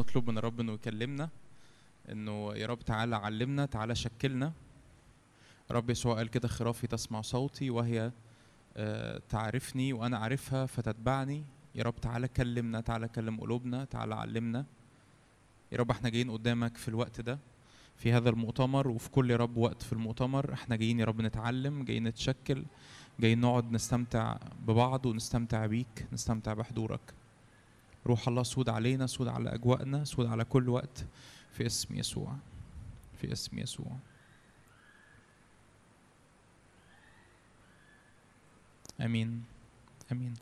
نطلب 0.00 0.30
من 0.30 0.38
الرب 0.38 0.60
إنه 0.60 0.72
يكلمنا 0.72 1.28
إنه 2.12 2.54
يا 2.54 2.66
رب 2.66 2.80
تعالى 2.80 3.16
علمنا 3.16 3.66
تعالى 3.66 3.94
شكلنا. 3.94 4.52
رب 5.70 5.90
يسوع 5.90 6.16
قال 6.16 6.28
كده 6.28 6.48
خرافي 6.48 6.86
تسمع 6.86 7.20
صوتي 7.20 7.70
وهي 7.70 8.12
آه، 8.76 9.20
تعرفني 9.28 9.92
وأنا 9.92 10.18
عارفها 10.18 10.66
فتتبعني. 10.66 11.44
يا 11.74 11.82
رب 11.82 12.00
تعالى 12.00 12.28
كلمنا 12.28 12.80
تعالى 12.80 13.08
كلم 13.08 13.40
قلوبنا 13.40 13.84
تعالى 13.84 14.14
علمنا. 14.14 14.64
يا 15.72 15.78
رب 15.78 15.90
إحنا 15.90 16.08
جايين 16.08 16.30
قدامك 16.30 16.76
في 16.76 16.88
الوقت 16.88 17.20
ده 17.20 17.38
في 17.96 18.12
هذا 18.12 18.30
المؤتمر 18.30 18.88
وفي 18.88 19.10
كل 19.10 19.30
يا 19.30 19.36
رب 19.36 19.56
وقت 19.56 19.82
في 19.82 19.92
المؤتمر. 19.92 20.52
إحنا 20.52 20.76
جايين 20.76 21.00
يا 21.00 21.04
رب 21.04 21.20
نتعلم 21.20 21.84
جايين 21.84 22.04
نتشكل 22.04 22.64
جايين 23.20 23.40
نقعد 23.40 23.72
نستمتع 23.72 24.36
ببعض 24.66 25.06
ونستمتع 25.06 25.66
بيك 25.66 26.06
نستمتع 26.12 26.52
بحضورك. 26.54 27.00
روح 28.06 28.28
الله 28.28 28.42
سود 28.42 28.68
علينا 28.68 29.06
سود 29.06 29.28
على 29.28 29.54
أجواءنا 29.54 30.04
سود 30.04 30.26
على 30.26 30.44
كل 30.44 30.68
وقت 30.68 31.04
في 31.52 31.66
اسم 31.66 31.94
يسوع 31.94 32.36
في 33.20 33.32
اسم 33.32 33.58
يسوع. 33.58 33.96
آمين. 39.00 39.44
آمين. 40.12 40.34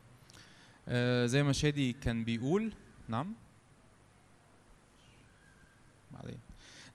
آه 0.87 1.25
زي 1.25 1.43
ما 1.43 1.53
شادي 1.53 1.93
كان 1.93 2.23
بيقول 2.23 2.73
نعم؟ 3.07 3.33
بعدين. 6.11 6.39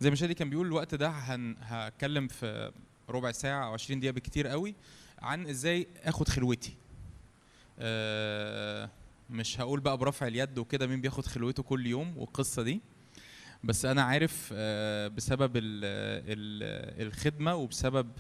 زي 0.01 0.11
ما 0.11 0.17
شادي 0.17 0.35
كان 0.35 0.51
بيقول 0.51 0.67
الوقت 0.67 0.95
ده 0.95 1.09
هن 1.09 1.57
هتكلم 1.61 2.29
في 2.29 2.73
ربع 3.09 3.33
ساعة 3.33 3.67
أو 3.67 3.73
20 3.73 4.01
دقيقة 4.01 4.13
بكتير 4.15 4.47
قوي 4.47 4.75
عن 5.19 5.47
إزاي 5.47 5.87
آخد 6.05 6.29
خلوتي. 6.29 6.77
آه 7.79 8.91
مش 9.31 9.61
هقول 9.61 9.81
بقى 9.81 9.99
برفع 9.99 10.27
اليد 10.27 10.59
وكده 10.59 10.87
مين 10.87 11.01
بياخد 11.01 11.27
خلوته 11.27 11.63
كل 11.63 11.87
يوم 11.87 12.19
والقصة 12.19 12.63
دي 12.63 12.81
بس 13.65 13.85
أنا 13.85 14.03
عارف 14.03 14.51
آه 14.57 15.09
بسبب 15.09 15.57
ال 15.57 15.85
ال 15.85 17.07
الخدمة 17.07 17.55
وبسبب 17.55 18.11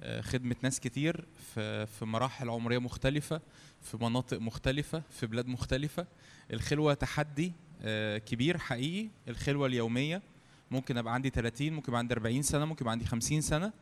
آه، 0.00 0.20
خدمة 0.20 0.56
ناس 0.62 0.80
كتير 0.80 1.24
في 1.54 1.86
مراحل 2.02 2.50
عمرية 2.50 2.78
مختلفة 2.78 3.40
في 3.82 3.96
مناطق 3.96 4.38
مختلفة 4.40 5.02
في 5.10 5.26
بلاد 5.26 5.46
مختلفة. 5.46 6.06
الخلوة 6.52 6.94
تحدي 6.94 7.52
آه، 7.82 8.18
كبير 8.18 8.58
حقيقي. 8.58 9.08
الخلوة 9.28 9.66
اليومية 9.66 10.22
ممكن 10.70 10.98
أبقى 10.98 11.14
عندي 11.14 11.30
30 11.30 11.72
ممكن 11.72 11.88
يبقى 11.90 11.98
عندي 11.98 12.14
40 12.14 12.42
سنة 12.42 12.64
ممكن 12.64 12.82
يبقى 12.84 12.92
عندي 12.92 13.04
50 13.04 13.40
سنة. 13.40 13.72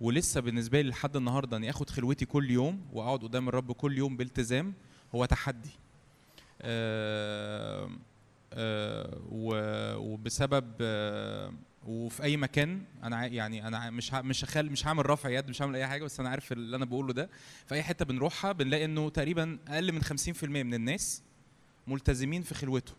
ولسه 0.00 0.40
بالنسبة 0.40 0.80
لي 0.80 0.88
لحد 0.90 1.16
النهاردة 1.16 1.56
إني 1.56 1.70
آخد 1.70 1.90
خلوتي 1.90 2.24
كل 2.26 2.50
يوم 2.50 2.80
وأقعد 2.92 3.18
قدام 3.22 3.48
الرب 3.48 3.72
كل 3.72 3.98
يوم 3.98 4.16
بالتزام 4.16 4.74
هو 5.14 5.24
تحدي. 5.24 5.70
وبسبب 9.96 10.72
آه، 10.80 11.52
وفي 11.86 12.22
أي 12.22 12.36
مكان 12.36 12.82
أنا 13.02 13.26
يعني 13.26 13.68
أنا 13.68 13.90
مش 13.90 14.12
مش 14.14 14.44
هخل 14.44 14.70
مش 14.70 14.86
هعمل 14.86 15.10
رفع 15.10 15.30
يد 15.30 15.48
مش 15.48 15.62
هعمل 15.62 15.76
أي 15.76 15.86
حاجة 15.86 16.04
بس 16.04 16.20
أنا 16.20 16.28
عارف 16.28 16.52
اللي 16.52 16.76
أنا 16.76 16.84
بقوله 16.84 17.12
ده. 17.12 17.30
في 17.66 17.74
أي 17.74 17.82
حتة 17.82 18.04
بنروحها 18.04 18.52
بنلاقي 18.52 18.84
إنه 18.84 19.08
تقريبا 19.10 19.58
أقل 19.68 19.92
من 19.92 20.02
50% 20.02 20.44
من 20.44 20.74
الناس 20.74 21.22
ملتزمين 21.86 22.42
في 22.42 22.54
خلوته. 22.54 22.92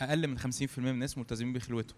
أقل 0.00 0.26
من 0.26 0.38
50% 0.38 0.78
من 0.78 0.88
الناس 0.88 1.18
ملتزمين 1.18 1.52
بخلوته. 1.52 1.94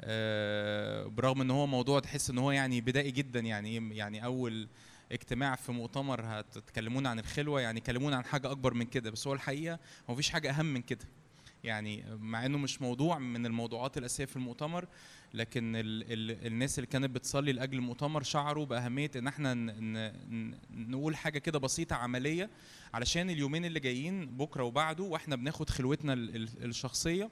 آه، 0.00 1.04
برغم 1.06 1.40
إن 1.40 1.50
هو 1.50 1.66
موضوع 1.66 2.00
تحس 2.00 2.30
إن 2.30 2.38
هو 2.38 2.50
يعني 2.50 2.80
بدائي 2.80 3.10
جدا 3.10 3.40
يعني 3.40 3.96
يعني 3.96 4.24
أول 4.24 4.68
اجتماع 5.12 5.54
في 5.56 5.72
مؤتمر 5.72 6.20
هتتكلمون 6.24 7.06
عن 7.06 7.18
الخلوة 7.18 7.60
يعني 7.60 7.80
كلمونا 7.80 8.16
عن 8.16 8.24
حاجة 8.24 8.50
أكبر 8.50 8.74
من 8.74 8.84
كده 8.86 9.10
بس 9.10 9.26
هو 9.26 9.32
الحقيقة 9.32 9.78
هو 10.10 10.14
مفيش 10.14 10.30
حاجة 10.30 10.50
أهم 10.50 10.66
من 10.66 10.82
كده. 10.82 11.04
يعني 11.64 12.04
مع 12.20 12.46
إنه 12.46 12.58
مش 12.58 12.82
موضوع 12.82 13.18
من 13.18 13.46
الموضوعات 13.46 13.98
الأساسية 13.98 14.24
في 14.24 14.36
المؤتمر 14.36 14.86
لكن 15.34 15.76
ال 15.76 16.12
ال 16.12 16.46
الناس 16.46 16.78
اللي 16.78 16.86
كانت 16.86 17.10
بتصلي 17.10 17.52
لأجل 17.52 17.78
المؤتمر 17.78 18.22
شعروا 18.22 18.66
بأهمية 18.66 19.10
إن 19.16 19.26
إحنا 19.26 19.54
نقول 20.70 21.16
حاجة 21.16 21.38
كده 21.38 21.58
بسيطة 21.58 21.96
عملية 21.96 22.50
علشان 22.94 23.30
اليومين 23.30 23.64
اللي 23.64 23.80
جايين 23.80 24.26
بكرة 24.26 24.62
وبعده 24.64 25.04
وإحنا 25.04 25.36
بناخد 25.36 25.70
خلوتنا 25.70 26.12
ال 26.12 26.36
ال 26.36 26.48
الشخصية 26.64 27.30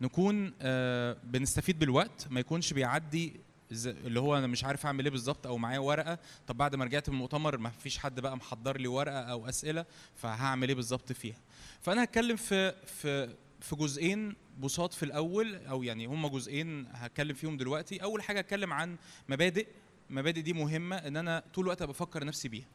نكون 0.00 0.54
آه 0.60 1.16
بنستفيد 1.24 1.78
بالوقت 1.78 2.26
ما 2.30 2.40
يكونش 2.40 2.72
بيعدي 2.72 3.40
اللي 3.86 4.20
هو 4.20 4.38
أنا 4.38 4.46
مش 4.46 4.64
عارف 4.64 4.86
أعمل 4.86 5.04
إيه 5.04 5.10
بالظبط 5.10 5.46
أو 5.46 5.58
معايا 5.58 5.78
ورقة. 5.78 6.18
طب 6.46 6.56
بعد 6.56 6.74
ما 6.76 6.84
رجعت 6.84 7.08
من 7.08 7.14
المؤتمر 7.14 7.58
ما 7.58 7.70
فيش 7.70 7.98
حد 7.98 8.20
بقى 8.20 8.36
محضر 8.36 8.78
لي 8.78 8.88
ورقة 8.88 9.18
أو 9.20 9.48
أسئلة 9.48 9.84
فهعمل 10.16 10.68
إيه 10.68 10.74
بالظبط 10.74 11.12
فيها؟ 11.12 11.36
فأنا 11.80 12.02
هتكلم 12.04 12.36
في 12.36 12.72
في 12.86 13.34
في 13.60 13.76
جزئين 13.76 14.36
بساط 14.60 14.92
في 14.92 15.02
الأول 15.02 15.54
أو 15.66 15.82
يعني 15.82 16.06
هم 16.06 16.26
جزئين 16.26 16.86
هتكلم 16.92 17.34
فيهم 17.34 17.56
دلوقتي. 17.56 18.02
أول 18.02 18.22
حاجة 18.22 18.38
هتكلم 18.38 18.72
عن 18.72 18.96
مبادئ 19.28 19.66
مبادئ 20.10 20.40
دي 20.40 20.52
مهمة 20.52 20.96
إن 20.96 21.16
أنا 21.16 21.42
طول 21.54 21.64
الوقت 21.64 21.82
بفكر 21.82 22.24
نفسي 22.24 22.48
بيها. 22.48 22.66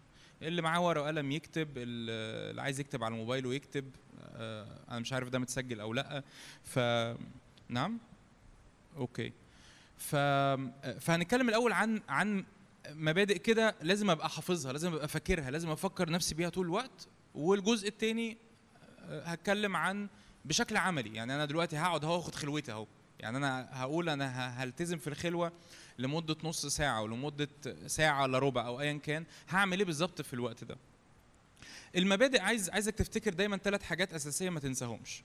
اللي 0.42 0.62
معاه 0.62 0.86
ورقة 0.86 1.02
وقلم 1.04 1.32
يكتب 1.32 1.68
ال- 1.78 2.50
اللي 2.50 2.62
عايز 2.62 2.80
يكتب 2.80 3.04
على 3.04 3.16
موبايله 3.16 3.54
يكتب 3.54 3.92
آه، 4.36 4.68
أنا 4.90 5.00
مش 5.00 5.14
عارف 5.14 5.30
ده 5.30 5.40
متسجل 5.40 5.80
أو 5.80 5.94
لأ. 5.94 6.24
ف 6.64 6.80
نعم؟ 7.70 7.98
أوكي. 8.98 9.32
ف 9.98 10.16
فهنتكلم 11.00 11.50
الأول 11.50 11.72
عن 11.72 12.02
عن 12.10 12.46
مبادئ 12.90 13.38
كده 13.38 13.76
لازم 13.82 14.10
أبقى 14.10 14.30
حافظها 14.30 14.72
لازم 14.72 14.94
أبقى 14.94 15.08
فاكرها 15.08 15.52
لازم 15.52 15.70
أفكر 15.70 16.10
نفسي 16.10 16.36
بيها 16.36 16.50
طول 16.50 16.66
الوقت. 16.66 17.08
والجزء 17.36 17.88
الثاني 17.88 18.38
هتكلم 19.10 19.76
عن 19.76 20.08
بشكل 20.46 20.78
عملي. 20.78 21.16
يعني 21.16 21.36
أنا 21.36 21.46
دلوقتي 21.46 21.78
هقعد 21.78 22.04
أهو 22.06 22.20
اخد 22.20 22.36
خلوتي 22.36 22.72
أهو. 22.72 22.88
يعني 23.20 23.38
أنا 23.38 23.70
هقول 23.72 24.10
أنا 24.10 24.48
هلتزم 24.64 24.98
في 24.98 25.08
الخلوة 25.08 25.52
لمدة 26.00 26.38
نص 26.44 26.66
ساعة 26.66 27.02
ولمده 27.02 27.50
ساعة 27.88 28.26
الا 28.26 28.40
ربع 28.40 28.66
أو 28.68 28.82
ايا 28.82 28.94
كان. 28.94 29.26
هعمل 29.50 29.78
إيه 29.80 29.86
بالظبط 29.86 30.22
في 30.22 30.34
الوقت 30.34 30.64
ده؟ 30.64 30.78
المبادئ 31.96 32.42
عايز 32.42 32.70
عايزك 32.70 32.96
تفتكر 32.96 33.34
دايما 33.34 33.58
ثلاث 33.58 33.84
حاجات 33.84 34.14
أساسية 34.14 34.50
ما 34.50 34.60
تنساهمش. 34.60 35.24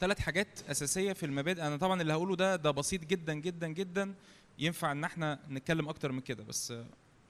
ثلاث 0.00 0.18
حاجات 0.20 0.48
أساسية 0.70 1.12
في 1.12 1.26
المبادئ. 1.26 1.62
أنا 1.62 1.76
طبعا 1.76 2.02
اللي 2.02 2.12
هقوله 2.12 2.36
ده 2.36 2.56
ده 2.56 2.70
بسيط 2.70 3.04
جدا 3.04 3.34
جدا 3.34 3.68
جدا. 3.68 4.14
ينفع 4.58 4.92
إن 4.92 5.04
إحنا 5.04 5.38
نتكلم 5.50 5.88
أكتر 5.88 6.12
من 6.12 6.20
كده 6.20 6.44
بس 6.44 6.72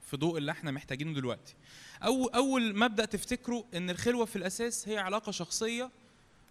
في 0.07 0.17
ضوء 0.17 0.39
اللي 0.39 0.53
إحنا 0.53 0.71
محتاجينه 0.71 1.15
دلوقتي. 1.15 1.55
أو 2.03 2.27
أول 2.27 2.79
مبدأ 2.79 3.05
تفتكره 3.05 3.65
إن 3.75 3.91
الخلوة 3.91 4.25
في 4.25 4.37
الأساس 4.37 4.89
هي 4.89 4.99
علاقة 4.99 5.33
شخصية 5.33 5.91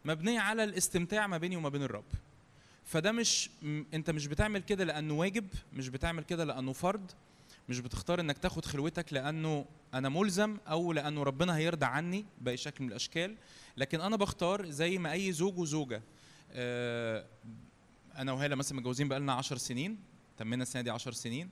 مبنية 0.06 0.40
على 0.40 0.64
الاستمتاع 0.64 1.28
ما 1.28 1.38
بيني 1.38 1.56
وما 1.56 1.70
بين 1.70 1.84
الرب. 1.84 2.04
فده 2.86 3.12
مش 3.12 3.50
أنت 3.94 4.10
مش 4.10 4.28
بتعمل 4.28 4.60
كده 4.62 4.84
لأنه 4.84 5.14
واجب 5.14 5.48
مش 5.74 5.90
بتعمل 5.90 6.24
كده 6.24 6.44
لأنه 6.44 6.74
فرض 6.74 7.12
مش 7.70 7.80
بتختار 7.80 8.20
إنك 8.20 8.38
تاخد 8.38 8.66
خلوتك 8.66 9.14
لأنه 9.14 9.66
أنا 9.94 10.10
ملزم 10.10 10.58
أو 10.68 10.94
لأنه 10.94 11.24
ربنا 11.24 11.58
هيرضى 11.58 11.86
عني 11.86 12.26
بأي 12.42 12.58
شكل 12.58 12.84
من 12.84 12.90
الأشكال. 12.90 13.36
لكن 13.78 14.02
أنا 14.02 14.16
بختار 14.16 14.70
زي 14.70 14.98
ما 14.98 15.12
أي 15.12 15.32
زوج 15.32 15.60
وزوجة. 15.60 16.02
آه، 16.52 17.26
أنا 18.18 18.32
وهالة 18.32 18.56
مثلا 18.56 18.78
متجوزين 18.78 19.08
بقالنا 19.08 19.34
10 19.34 19.58
سنين 19.58 20.00
تمينا 20.38 20.64
السنة 20.64 20.82
دي 20.82 20.90
10 20.90 21.12
سنين. 21.12 21.50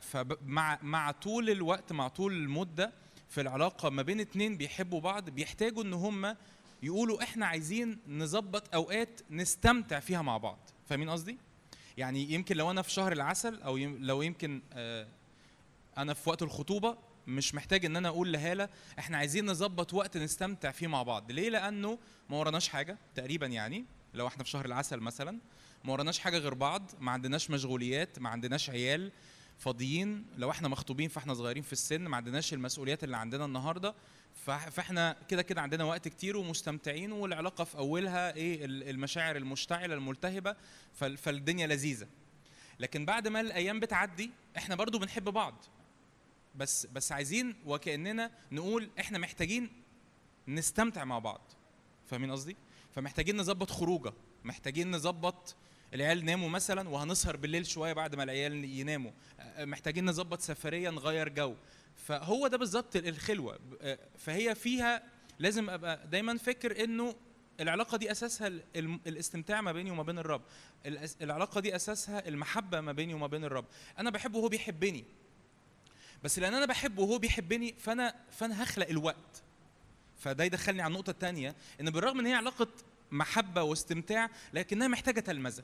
فمع 0.00 0.78
مع 0.82 1.10
طول 1.10 1.50
الوقت 1.50 1.92
مع 1.92 2.08
طول 2.08 2.32
المدة 2.32 2.92
في 3.28 3.40
العلاقة 3.40 3.90
ما 3.90 4.02
بين 4.02 4.20
اتنين 4.20 4.56
بيحبوا 4.56 5.00
بعض 5.00 5.30
بيحتاجوا 5.30 5.82
إن 5.82 5.92
هم 5.92 6.36
يقولوا 6.82 7.22
إحنا 7.22 7.46
عايزين 7.46 7.98
نظبط 8.08 8.74
أوقات 8.74 9.20
نستمتع 9.30 10.00
فيها 10.00 10.22
مع 10.22 10.36
بعض. 10.36 10.58
فاهمين 10.86 11.10
قصدي؟ 11.10 11.38
يعني 11.96 12.32
يمكن 12.32 12.56
لو 12.56 12.70
أنا 12.70 12.82
في 12.82 12.90
شهر 12.90 13.12
العسل 13.12 13.62
أو 13.62 13.76
يم 13.76 13.98
لو 14.00 14.22
يمكن 14.22 14.62
آه 14.72 15.06
أنا 15.98 16.14
في 16.14 16.28
وقت 16.28 16.42
الخطوبة 16.42 16.96
مش 17.26 17.54
محتاج 17.54 17.84
إن 17.84 17.96
أنا 17.96 18.08
أقول 18.08 18.32
لهالة 18.32 18.68
إحنا 18.98 19.16
عايزين 19.16 19.46
نظبط 19.46 19.94
وقت 19.94 20.16
نستمتع 20.16 20.70
فيه 20.70 20.86
مع 20.86 21.02
بعض. 21.02 21.32
ليه؟ 21.32 21.48
لأنه 21.48 21.98
ما 22.30 22.36
وراناش 22.36 22.68
حاجة 22.68 22.98
تقريبا 23.14 23.46
يعني 23.46 23.84
لو 24.14 24.26
إحنا 24.26 24.44
في 24.44 24.50
شهر 24.50 24.64
العسل 24.64 25.00
مثلا 25.00 25.38
ما 25.84 25.92
وراناش 25.92 26.18
حاجة 26.18 26.38
غير 26.38 26.54
بعض 26.54 26.90
ما 27.00 27.10
عندناش 27.10 27.50
مشغوليات 27.50 28.18
ما 28.18 28.28
عندناش 28.28 28.70
عيال 28.70 29.12
فاضيين 29.58 30.26
لو 30.36 30.50
إحنا 30.50 30.68
مخطوبين 30.68 31.08
فاحنا 31.08 31.34
صغيرين 31.34 31.62
في 31.62 31.72
السن 31.72 32.00
ما 32.00 32.16
عندناش 32.16 32.52
المسؤوليات 32.54 33.04
اللي 33.04 33.16
عندنا 33.16 33.44
النهارده 33.44 33.94
فاحنا 34.70 35.16
كده 35.28 35.42
كده 35.42 35.60
عندنا 35.62 35.84
وقت 35.84 36.08
كتير 36.08 36.36
ومستمتعين 36.36 37.12
والعلاقة 37.12 37.64
في 37.64 37.78
أولها 37.78 38.34
إيه 38.34 38.64
ال- 38.64 38.88
المشاعر 38.88 39.36
المشتعلة 39.36 39.94
الملتهبة 39.94 40.56
فال- 40.94 41.16
فالدنيا 41.16 41.66
لذيذة. 41.66 42.06
لكن 42.80 43.04
بعد 43.04 43.28
ما 43.28 43.40
الأيام 43.40 43.80
بتعدي 43.80 44.30
إحنا 44.56 44.74
برضو 44.74 44.98
بنحب 44.98 45.24
بعض. 45.24 45.64
بس 46.54 46.86
بس 46.86 47.12
عايزين 47.12 47.54
وكأننا 47.66 48.30
نقول 48.52 48.90
إحنا 49.00 49.18
محتاجين 49.18 49.70
نستمتع 50.48 51.04
مع 51.04 51.18
بعض. 51.18 51.40
فاهمين 52.06 52.30
قصدي؟ 52.30 52.56
فمحتاجين 52.94 53.36
نظبط 53.36 53.70
خروجة 53.70 54.12
محتاجين 54.44 54.90
نظبط 54.90 55.56
العيال 55.94 56.24
ناموا 56.24 56.48
مثلا 56.48 56.88
وهنسهر 56.88 57.36
بالليل 57.36 57.66
شوية 57.66 57.92
بعد 57.92 58.14
ما 58.14 58.22
العيال 58.22 58.64
يناموا. 58.64 59.10
آه، 59.40 59.64
محتاجين 59.64 60.04
نظبط 60.06 60.40
سفرية 60.40 60.90
نغير 60.90 61.28
جو. 61.28 61.54
فهو 61.96 62.46
ده 62.46 62.56
بالظبط 62.58 62.96
الخلوة. 62.96 63.58
آه، 63.80 63.98
فهي 64.18 64.54
فيها 64.54 65.02
لازم 65.38 65.70
أبقى 65.70 66.06
دايما 66.08 66.38
فاكر 66.38 66.84
إنه 66.84 67.14
العلاقة 67.60 67.98
دي 67.98 68.12
الم- 68.76 69.00
الاستمتاع 69.06 69.60
ما 69.60 69.72
بيني 69.72 69.90
وما 69.90 70.02
بين 70.02 70.18
الرب. 70.18 70.42
العلاقة 71.22 71.60
دي 71.60 71.76
أساسها 71.76 72.28
المحبة 72.28 72.80
ما 72.80 72.92
بيني 72.92 73.14
وما 73.14 73.26
بين 73.26 73.44
الرب. 73.44 73.64
أنا 73.98 74.10
بحبه 74.10 74.38
وهو 74.38 74.48
بيحبني. 74.48 75.04
بس 76.24 76.38
لأن 76.38 76.54
أنا 76.54 76.66
بحبه 76.66 77.02
وهو 77.02 77.18
بيحبني 77.18 77.74
فانا 77.78 78.14
فأنا 78.30 78.62
هخلق 78.62 78.88
الوقت. 78.88 79.42
فده 80.18 80.44
يدخلني 80.44 80.82
على 80.82 80.90
النقطة 80.92 81.10
الثانية 81.10 81.54
إن 81.80 81.90
بالرغم 81.90 82.18
إن 82.20 82.26
هي 82.26 82.34
علاقة 82.34 82.68
محبة 83.10 83.62
واستمتاع 83.62 84.30
لكنها 84.52 84.88
محتاجة 84.88 85.20
تلمذة. 85.20 85.62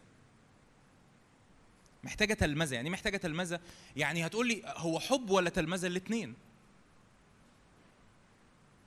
محتاجة 2.05 2.35
تلمذة. 2.35 2.75
يعني 2.75 2.89
إيه 2.89 2.93
محتاجة 2.93 3.17
تلمذة؟ 3.17 3.61
يعني 3.97 4.27
هتقول 4.27 4.49
لي 4.49 4.63
هو 4.67 5.01
حب 5.01 5.31
ولا 5.31 5.51
تلمذة 5.51 5.87
الاثنين 5.87 6.35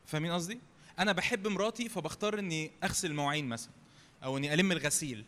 فاهمين 0.06 0.32
قصدي؟ 0.32 0.60
أنا 1.00 1.12
بحب 1.12 1.48
مراتي 1.48 1.90
فبختار 1.90 2.40
إني 2.40 2.72
أغسل 2.84 3.12
المواعين 3.12 3.50
مثلا 3.50 3.72
أو 4.24 4.38
إني 4.38 4.54
ألم 4.54 4.72
الغسيل 4.72 5.26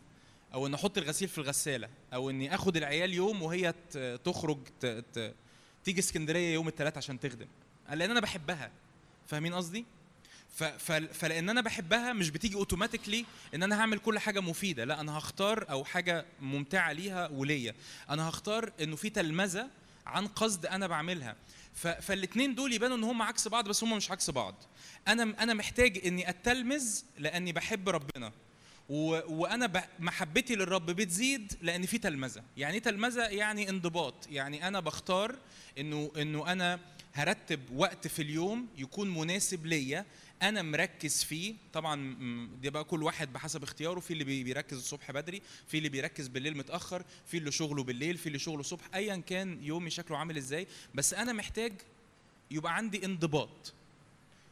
أو 0.54 0.66
إني 0.66 0.76
أحط 0.76 0.98
الغسيل 0.98 1.28
في 1.28 1.38
الغسالة 1.38 1.88
أو 2.14 2.30
إني 2.30 2.54
آخد 2.54 2.76
العيال 2.76 3.14
يوم 3.14 3.42
وهي 3.42 3.74
تخرج. 4.24 4.58
تيجي 5.84 6.00
اسكندرية 6.00 6.54
يوم 6.54 6.68
الثلاث 6.68 6.96
عشان 6.96 7.20
تخدم. 7.20 7.46
لأن 7.90 8.10
أنا 8.10 8.20
بحبها. 8.20 8.70
فاهمين 9.26 9.54
قصدي. 9.54 9.84
فلان 11.12 11.50
أنا 11.50 11.60
بحبها 11.60 12.12
مش 12.12 12.30
بتيجي 12.30 12.54
اوتوماتيكلي 12.54 13.24
ان 13.54 13.62
أنا 13.62 13.80
هعمل 13.80 13.98
كل 13.98 14.18
حاجة 14.18 14.40
مفيدة 14.40 14.84
لا 14.84 15.00
أنا 15.00 15.18
هختار 15.18 15.70
أو 15.70 15.84
حاجة 15.84 16.24
ممتعة 16.40 16.92
ليها 16.92 17.28
وليا 17.28 17.74
أنا 18.10 18.28
هختار 18.28 18.72
انه 18.80 18.96
في 18.96 19.10
تلمذة 19.10 19.68
عن 20.06 20.26
قصد 20.26 20.66
أنا 20.66 20.86
بعملها. 20.86 21.36
فالاثنين 21.74 22.54
دول 22.54 22.72
يبانوا 22.72 22.96
ان 22.96 23.04
هم 23.04 23.22
عكس 23.22 23.48
بعض 23.48 23.68
بس 23.68 23.84
هم 23.84 23.96
مش 23.96 24.10
عكس 24.10 24.30
بعض 24.30 24.54
أنا 25.08 25.42
أنا 25.42 25.54
محتاج 25.54 26.00
اني 26.06 26.28
أتلمذ 26.28 27.02
لاني 27.18 27.52
بحب 27.52 27.88
ربنا. 27.88 28.32
وأنا. 28.88 29.84
محبتي 29.98 30.54
للرب 30.54 30.86
بتزيد 30.86 31.52
لأن 31.62 31.86
في 31.86 31.98
تلمذة 31.98 32.42
يعني 32.56 32.74
إيه 32.74 32.82
تلمذة 32.82 33.22
يعني 33.22 33.68
انضباط 33.68 34.14
يعني 34.30 34.68
أنا 34.68 34.80
بختار 34.80 35.36
إنه 35.78 36.12
إنه 36.16 36.52
أنا 36.52 36.80
هرتب 37.14 37.60
وقت 37.74 38.06
في 38.06 38.22
اليوم 38.22 38.68
يكون 38.78 39.14
مناسب 39.14 39.66
ليا 39.66 40.04
أنا 40.42 40.62
مركز 40.62 41.24
فيه. 41.24 41.54
طبعا 41.72 42.16
دي 42.62 42.70
بقى 42.70 42.84
كل 42.84 43.02
واحد 43.02 43.32
بحسب 43.32 43.62
اختياره. 43.62 44.00
في 44.00 44.12
اللي 44.12 44.24
بي- 44.24 44.44
بيركز 44.44 44.76
الصبح 44.78 45.10
بدري 45.10 45.42
في 45.68 45.78
اللي 45.78 45.88
بيركز 45.88 46.28
بالليل 46.28 46.56
متأخر 46.56 47.02
في 47.26 47.38
اللي 47.38 47.52
شغله 47.52 47.82
بالليل 47.84 48.16
في 48.18 48.26
اللي 48.26 48.38
شغله 48.38 48.60
الصبح 48.60 48.82
ايا 48.94 49.16
كان 49.16 49.64
يومي 49.64 49.90
شكله 49.90 50.16
عامل 50.18 50.36
إزاي. 50.36 50.66
بس 50.94 51.14
أنا 51.14 51.32
محتاج 51.32 51.72
يبقى 52.50 52.76
عندي 52.76 53.04
انضباط. 53.04 53.72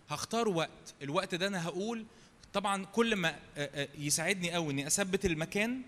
هختار 0.08 0.48
وقت. 0.48 0.94
الوقت 1.02 1.34
ده 1.34 1.46
أنا 1.46 1.64
هقول 1.64 2.04
طبعا 2.52 2.84
كل 2.84 3.16
ما 3.16 3.28
آه، 3.28 3.38
آه، 3.82 3.88
يساعدني 3.98 4.50
قوي 4.52 4.72
إني 4.72 4.86
أثبت 4.86 5.24
المكان 5.26 5.82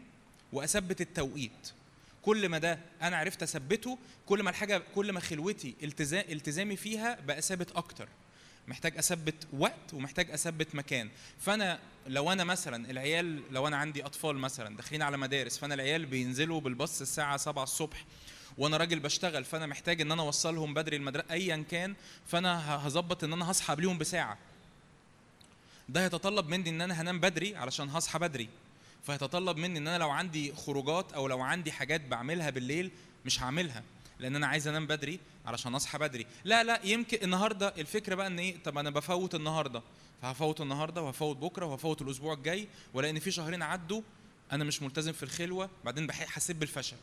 وأثبت 0.53 1.01
التوقيت. 1.01 1.71
كل 2.23 2.49
ما 2.49 2.59
ده 2.59 2.79
أنا 3.03 3.17
عرفت 3.17 3.43
أثبته 3.43 3.99
كل 4.27 4.43
ما 4.43 4.51
الحاجة 4.51 4.83
كل 4.95 5.13
ما 5.13 5.21
خلوتي 5.21 5.75
التزام 5.83 6.25
التزامي 6.31 6.77
فيها 6.77 7.21
بقى 7.21 7.43
ثابت 7.43 7.71
أكتر. 7.73 8.09
محتاج 8.69 8.99
أثبت 8.99 9.47
وقت 9.53 9.95
ومحتاج 9.95 10.31
أثبت 10.31 10.75
مكان. 10.75 11.09
فأنا 11.39 11.79
لو 12.07 12.33
أنا 12.33 12.45
مثلا 12.45 12.91
العيال 12.91 13.43
لو 13.51 13.69
أنا 13.69 13.77
عندي 13.77 14.07
أطفال 14.07 14.37
مثلا 14.37 14.77
داخلين 14.77 15.03
على 15.03 15.17
مدارس 15.17 15.59
فأنا 15.59 15.75
العيال 15.75 16.07
بينزلوا 16.07 16.61
بالباص 16.61 17.01
الساعة 17.01 17.37
7 17.37 17.63
الصبح 17.63 18.05
وأنا 18.59 18.77
راجل 18.77 19.01
بشتغل 19.01 19.45
فأنا 19.45 19.67
محتاج 19.67 20.01
إن 20.01 20.13
أنا 20.13 20.23
أوصلهم 20.23 20.75
بدري 20.75 20.97
المدرسة 20.97 21.27
ايا 21.31 21.65
كان 21.71 21.95
فأنا 22.27 22.77
هظبط 22.87 23.25
إن 23.25 23.33
أنا 23.33 23.51
هصحى 23.51 23.73
قبليهم 23.75 23.99
بساعة. 23.99 24.39
ده 25.89 26.05
هيتطلب 26.05 26.49
مني 26.49 26.71
إن 26.71 26.81
أنا 26.81 27.01
هنام 27.01 27.21
بدري 27.21 27.57
علشان 27.57 27.89
هصحى 27.89 28.19
بدري. 28.19 28.49
فهيتطلب 29.05 29.57
مني 29.57 29.79
إن 29.79 29.89
أنا 29.89 29.99
لو 29.99 30.11
عندي 30.11 30.55
خروجات 30.55 31.12
أو 31.12 31.29
لو 31.29 31.41
عندي 31.41 31.73
حاجات 31.73 32.01
بعملها 32.01 32.51
بالليل 32.51 32.91
مش 33.25 33.43
هعملها 33.43 33.83
لأن 34.19 34.37
أنا 34.37 34.47
عايز 34.47 34.69
أنام 34.69 34.87
بدري. 34.87 35.21
علشان 35.47 35.75
اصحى 35.75 35.99
بدري. 35.99 36.27
لا 36.45 36.65
لا 36.65 36.81
يمكن 36.85 37.19
النهارده 37.23 37.75
الفكرة 37.79 38.15
بقى 38.15 38.27
ان 38.27 38.39
إيه 38.39 38.57
طب 38.65 38.79
أنا 38.79 38.91
بفوت 38.91 39.35
النهارده. 39.35 39.83
فهفوت 40.23 40.61
النهارده 40.61 41.03
وهفوت 41.03 41.37
بكرة 41.37 41.67
وهفوت 41.67 42.03
الأسبوع 42.03 42.35
الجاي 42.35 42.69
ولان 42.95 43.19
في 43.19 43.31
شهرين 43.31 43.63
عدوا 43.63 44.03
أنا 44.53 44.65
مش 44.65 44.83
ملتزم 44.83 45.13
في 45.13 45.23
الخلوة 45.23 45.71
بعدين 45.85 46.13
حسيت 46.13 46.57
بالفشل. 46.57 46.97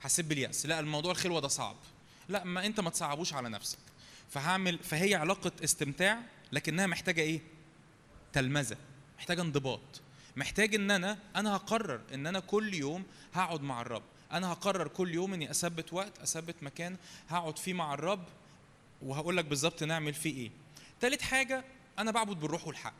حسيت 0.00 0.26
باليأس. 0.26 0.66
لا 0.66 0.80
الموضوع 0.80 1.12
الخلوة 1.12 1.40
ده 1.40 1.48
صعب. 1.48 1.76
لا 2.28 2.44
ما 2.44 2.66
انت 2.66 2.80
ما 2.80 2.90
تصعبوش 2.90 3.34
على 3.34 3.48
نفسك. 3.48 3.78
فهعمل 4.30 4.78
فهي 4.78 5.14
علاقة 5.14 5.52
استمتاع 5.64 6.18
لكنها 6.52 6.86
محتاجة 6.86 7.20
إيه؟ 7.20 7.40
تلمذة. 8.32 8.76
محتاجة 9.18 9.42
انضباط. 9.42 9.80
محتاج 10.36 10.74
ان 10.74 10.90
أنا 10.90 11.18
أنا 11.36 11.56
هقرر 11.56 12.00
ان 12.14 12.26
أنا 12.26 12.40
كل 12.40 12.74
يوم 12.74 13.04
هقعد 13.34 13.62
مع 13.62 13.80
الرب. 13.80 14.02
أنا 14.32 14.52
هقرر 14.52 14.88
كل 14.88 15.14
يوم 15.14 15.34
إني 15.34 15.50
أثبت 15.50 15.92
وقت 15.92 16.18
أثبت 16.18 16.54
مكان 16.62 16.96
هقعد 17.28 17.58
فيه 17.58 17.72
مع 17.72 17.94
الرب 17.94 18.24
وهقول 19.02 19.36
لك 19.36 19.44
بالظبط 19.44 19.82
نعمل 19.82 20.14
فيه 20.14 20.36
إيه. 20.36 20.50
تالت 21.00 21.22
حاجة 21.22 21.64
أنا 21.98 22.10
بعبد 22.10 22.40
بالروح 22.40 22.66
والحق. 22.66 22.94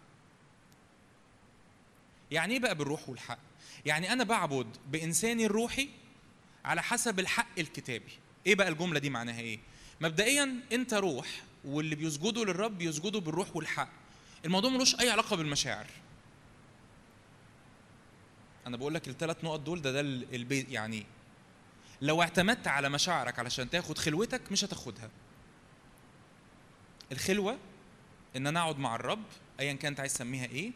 يعني 2.30 2.54
إيه 2.54 2.60
بقى 2.60 2.74
بالروح 2.74 3.08
والحق؟ 3.08 3.38
يعني 3.86 4.12
أنا 4.12 4.24
بعبد 4.24 4.66
بإنساني 4.90 5.46
الروحي 5.46 5.88
على 6.64 6.82
حسب 6.82 7.20
الحق 7.20 7.58
الكتابي. 7.58 8.12
إيه 8.46 8.54
بقى 8.54 8.68
الجملة 8.68 8.98
دي 8.98 9.10
معناها 9.10 9.40
إيه؟ 9.40 9.58
مبدئيا 10.00 10.60
أنت 10.72 10.94
روح 10.94 11.42
واللي 11.64 11.94
بيسجدوا 11.94 12.44
للرب 12.44 12.78
بيسجدوا 12.78 13.20
بالروح 13.20 13.56
والحق. 13.56 13.88
الموضوع 14.44 14.70
ملوش 14.70 15.00
أي 15.00 15.10
علاقة 15.10 15.36
بالمشاعر. 15.36 15.86
أنا 18.66 18.76
بقول 18.76 18.94
لك 18.94 19.08
الثلاث 19.08 19.44
نقط 19.44 19.60
دول 19.60 19.82
ده 19.82 19.92
ده 19.92 20.00
ال- 20.00 20.34
البي 20.34 20.66
يعني 20.70 21.06
لو 22.02 22.22
اعتمدت 22.22 22.66
على 22.68 22.88
مشاعرك 22.88 23.38
علشان 23.38 23.70
تاخد 23.70 23.98
خلوتك 23.98 24.52
مش 24.52 24.64
هتاخدها. 24.64 25.10
الخلوة 27.12 27.58
إن 28.36 28.46
أنا 28.46 28.60
أقعد 28.60 28.78
مع 28.78 28.94
الرب 28.94 29.22
ايا 29.60 29.72
كانت 29.72 30.00
عايز 30.00 30.14
تسميها 30.14 30.46
إيه 30.46 30.72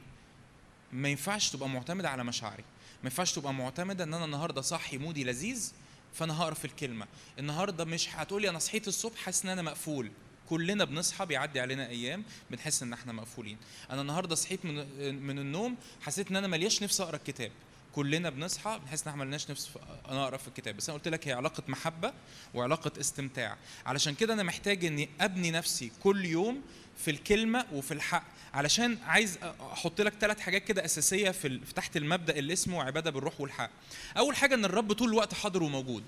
ما 0.92 1.08
ينفعش 1.08 1.50
تبقى 1.50 1.68
معتمده 1.68 2.10
على 2.10 2.24
مشاعري. 2.24 2.62
ما 3.02 3.04
ينفعش 3.10 3.32
تبقى 3.32 3.54
معتمدة 3.54 4.04
إن 4.04 4.14
أنا 4.14 4.24
النهارده 4.24 4.60
صاحي 4.60 4.98
مودي 4.98 5.24
لذيذ 5.24 5.72
فأنا 6.14 6.38
هقرأ 6.42 6.54
في 6.54 6.64
الكلمة. 6.64 7.06
النهارده 7.38 7.84
مش 7.84 8.08
هتقولي 8.14 8.48
أنا 8.48 8.58
صحيت 8.58 8.88
الصبح 8.88 9.16
حاسس 9.16 9.44
إن 9.44 9.50
أنا 9.50 9.62
مقفول. 9.62 10.10
كلنا 10.48 10.84
بنصحى 10.84 11.26
بيعدي 11.26 11.60
علينا 11.60 11.88
أيام 11.88 12.24
بنحس 12.50 12.82
إن 12.82 12.92
إحنا 12.92 13.12
مقفولين. 13.12 13.58
أنا 13.90 14.00
النهارده 14.00 14.34
صحيت 14.34 14.64
من 14.64 14.74
من 15.22 15.38
النوم 15.38 15.76
حسيت 16.00 16.30
إن 16.30 16.36
أنا 16.36 16.46
ملياش 16.46 16.82
نفسي 16.82 17.02
أقرأ 17.02 17.16
الكتاب. 17.16 17.50
كلنا 17.98 18.30
بنصحى 18.30 18.80
بنحس 18.82 19.02
إن 19.02 19.08
إحنا 19.08 19.24
ملناش 19.24 19.50
نفس 19.50 19.70
أقرأ 20.04 20.36
في 20.36 20.48
الكتاب. 20.48 20.76
بس 20.76 20.88
أنا 20.88 20.98
قلت 20.98 21.08
لك 21.08 21.28
هي 21.28 21.32
علاقة 21.32 21.62
محبة 21.68 22.12
وعلاقة 22.54 23.00
استمتاع. 23.00 23.56
علشان 23.86 24.14
كده 24.14 24.34
أنا 24.34 24.42
محتاج 24.42 24.84
إني 24.84 25.08
أبني 25.20 25.50
نفسي 25.50 25.92
كل 26.02 26.24
يوم 26.24 26.62
في 26.98 27.10
الكلمة 27.10 27.66
وفي 27.72 27.94
الحق. 27.94 28.24
علشان 28.54 28.98
عايز 29.06 29.38
أحط 29.60 30.00
لك 30.00 30.12
ثلاث 30.20 30.40
حاجات 30.40 30.64
كده 30.64 30.84
أساسية 30.84 31.30
في 31.30 31.60
تحت 31.76 31.96
المبدأ 31.96 32.38
اللي 32.38 32.52
اسمه 32.52 32.82
عبادة 32.82 33.10
بالروح 33.10 33.40
والحق. 33.40 33.70
أول 34.16 34.36
حاجة 34.36 34.54
إن 34.54 34.64
الرب 34.64 34.92
طول 34.92 35.08
الوقت 35.08 35.34
حاضر 35.34 35.62
وموجود. 35.62 36.04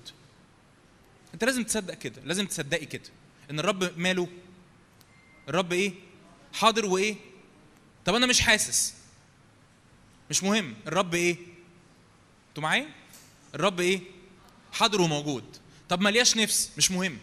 أنت 1.33 1.43
لازم 1.43 1.63
تصدق 1.63 1.93
كده 1.93 2.21
لازم 2.25 2.45
تصدقي 2.45 2.85
كده. 2.85 3.09
إن 3.51 3.59
الرب 3.59 3.99
ماله؟ 3.99 4.27
الرب 5.49 5.73
إيه؟ 5.73 5.93
حاضر 6.53 6.85
وإيه؟ 6.85 7.15
طب 8.05 8.15
أنا 8.15 8.25
مش 8.25 8.41
حاسس. 8.41 8.93
مش 10.29 10.43
مهم. 10.43 10.75
الرب 10.87 11.13
إيه؟ 11.15 11.50
أنتوا 12.51 12.63
معايا؟ 12.63 12.89
الرب 13.55 13.79
إيه؟ 13.79 14.01
حاضر 14.71 15.01
وموجود. 15.01 15.43
طب 15.89 16.01
ملياش 16.01 16.37
نفس 16.37 16.71
مش 16.77 16.91
مهم. 16.91 17.17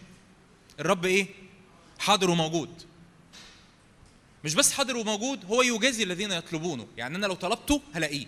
الرب 0.79 1.05
إيه؟ 1.05 1.27
حاضر 1.99 2.29
وموجود. 2.29 2.69
مش 4.43 4.55
بس 4.55 4.71
حاضر 4.71 4.97
وموجود 4.97 5.45
هو 5.45 5.61
يجازي 5.61 6.03
الذين 6.03 6.31
يطلبونه. 6.31 6.87
يعني 6.97 7.15
أنا 7.15 7.25
لو 7.27 7.33
طلبته 7.33 7.81
هلاقيه. 7.93 8.25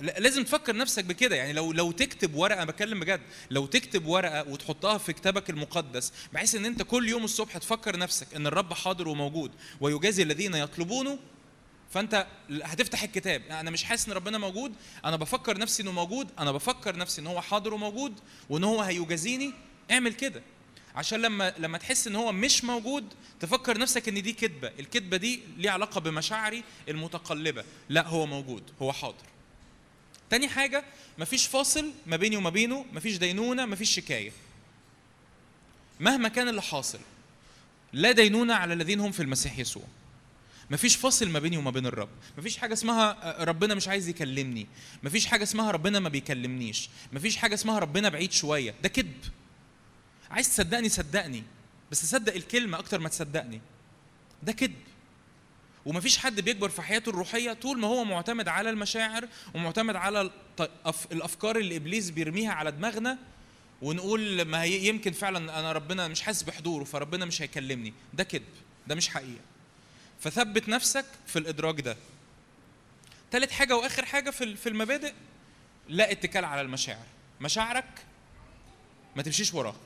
لا- 0.00 0.18
لازم 0.18 0.44
تفكر 0.44 0.76
نفسك 0.76 1.04
بكده. 1.04 1.36
يعني 1.36 1.52
لو 1.52 1.72
لو 1.72 1.92
تكتب 1.92 2.34
ورقة 2.34 2.62
أنا 2.62 2.70
بتكلم 2.70 3.00
بجد 3.00 3.20
لو 3.50 3.66
تكتب 3.66 4.06
ورقة 4.06 4.48
وتحطها 4.48 4.98
في 4.98 5.12
كتابك 5.12 5.50
المقدس 5.50 6.12
بحيث 6.32 6.54
إن 6.54 6.64
أنت 6.66 6.82
كل 6.82 7.08
يوم 7.08 7.24
الصبح 7.24 7.58
تفكر 7.58 7.96
نفسك 7.98 8.34
إن 8.34 8.46
الرب 8.46 8.72
حاضر 8.74 9.08
وموجود 9.08 9.50
ويجازي 9.80 10.22
الذين 10.22 10.54
يطلبونه 10.54 11.18
فانت 11.90 12.26
هتفتح 12.62 13.02
الكتاب. 13.02 13.42
أنا 13.50 13.70
مش 13.70 13.84
حاسس 13.84 14.08
إن 14.08 14.12
ربنا 14.12 14.38
موجود. 14.38 14.74
أنا 15.04 15.16
بفكر 15.16 15.58
نفسي 15.58 15.82
إنه 15.82 15.92
موجود. 15.92 16.28
أنا 16.38 16.52
بفكر 16.52 16.96
نفسي 16.96 17.20
إن 17.20 17.26
هو 17.26 17.40
حاضر 17.40 17.74
وموجود 17.74 18.20
وإن 18.48 18.64
هو 18.64 18.80
هيجازيني. 18.80 19.52
اعمل 19.90 20.12
كده. 20.12 20.42
عشان 20.94 21.22
لما 21.22 21.54
لما 21.58 21.78
تحس 21.78 22.06
إن 22.06 22.16
هو 22.16 22.32
مش 22.32 22.64
موجود 22.64 23.04
تفكر 23.40 23.78
نفسك 23.78 24.08
إن 24.08 24.22
دي 24.22 24.32
كذبه 24.32 24.68
الكذبه 24.78 25.16
دي 25.16 25.40
ليها 25.56 25.72
علاقة 25.72 26.00
بمشاعري 26.00 26.64
المتقلبة. 26.88 27.64
لا 27.88 28.06
هو 28.06 28.26
موجود. 28.26 28.62
هو 28.82 28.92
حاضر. 28.92 29.24
تاني 30.30 30.48
حاجة 30.48 30.84
مفيش 31.18 31.46
فاصل 31.46 31.92
ما 32.06 32.16
بيني 32.16 32.36
وما 32.36 32.50
بينه 32.50 32.84
مفيش 32.92 33.16
دينونة 33.16 33.66
مفيش 33.66 33.94
شكاية. 33.94 34.32
مهما 36.00 36.28
كان 36.28 36.48
اللي 36.48 36.62
حاصل 36.62 36.98
لا 37.92 38.12
دينونة 38.12 38.54
على 38.54 38.74
الذين 38.74 39.00
هم 39.00 39.12
في 39.12 39.20
المسيح 39.20 39.58
يسوع. 39.58 39.84
مفيش 40.70 40.96
فاصل 40.96 41.28
ما 41.28 41.38
بيني 41.38 41.56
وما 41.56 41.70
بين 41.70 41.86
الرب. 41.86 42.08
مفيش 42.38 42.56
حاجة 42.56 42.72
اسمها 42.72 43.34
ربنا 43.44 43.74
مش 43.74 43.88
عايز 43.88 44.08
يكلمني. 44.08 44.66
مفيش 45.02 45.26
حاجة 45.26 45.42
اسمها 45.42 45.70
ربنا 45.70 46.00
ما 46.00 46.08
بيكلمنيش. 46.08 46.90
مفيش 47.12 47.36
حاجة 47.36 47.54
اسمها 47.54 47.78
ربنا 47.78 48.08
بعيد 48.08 48.32
شوية. 48.32 48.74
ده 48.82 48.88
كذب. 48.88 49.24
عايز 50.30 50.48
تصدقني 50.48 50.88
صدقني. 50.88 51.42
بس 51.90 52.06
صدق 52.06 52.34
الكلمة 52.34 52.78
أكتر 52.78 53.00
ما 53.00 53.08
تصدقني. 53.08 53.60
ده 54.42 54.52
كذب. 54.52 54.74
ومفيش 55.86 56.18
حد 56.18 56.40
بيكبر 56.40 56.68
في 56.68 56.82
حياته 56.82 57.10
الروحية 57.10 57.52
طول 57.52 57.78
ما 57.78 57.86
هو 57.88 58.04
معتمد 58.04 58.48
على 58.48 58.70
المشاعر 58.70 59.28
ومعتمد 59.54 59.96
على 59.96 60.30
الأفكار 61.12 61.56
اللي 61.58 61.76
إبليس 61.76 62.10
بيرميها 62.10 62.52
على 62.52 62.72
دماغنا. 62.72 63.18
ونقول 63.82 64.42
ما 64.42 64.64
يمكن 64.64 65.12
فعلا 65.12 65.60
أنا 65.60 65.72
ربنا 65.72 66.08
مش 66.08 66.20
حاسس 66.20 66.42
بحضوره 66.42 66.84
فربنا 66.84 67.24
مش 67.24 67.42
هيكلمني. 67.42 67.94
ده 68.14 68.24
كذب. 68.24 68.42
ده 68.86 68.94
مش 68.94 69.08
حقيقة. 69.08 69.49
فثبت 70.20 70.68
نفسك 70.68 71.04
في 71.26 71.38
الإدراك 71.38 71.80
ده. 71.80 71.96
تالت 73.30 73.50
حاجة 73.50 73.76
وآخر 73.76 74.04
حاجة 74.04 74.30
في 74.30 74.66
المبادئ 74.68 75.12
لا 75.88 76.12
اتكال 76.12 76.44
على 76.44 76.60
المشاعر. 76.60 77.06
مشاعرك 77.40 78.04
ما 79.16 79.22
تمشيش 79.22 79.54
وراها 79.54 79.76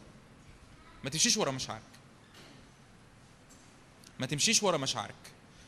ما 1.04 1.10
تمشيش 1.10 1.36
ورا 1.36 1.50
مشاعرك. 1.50 1.82
ما 4.18 4.26
تمشيش 4.26 4.62
ورا 4.62 4.76
مشاعرك. 4.76 5.14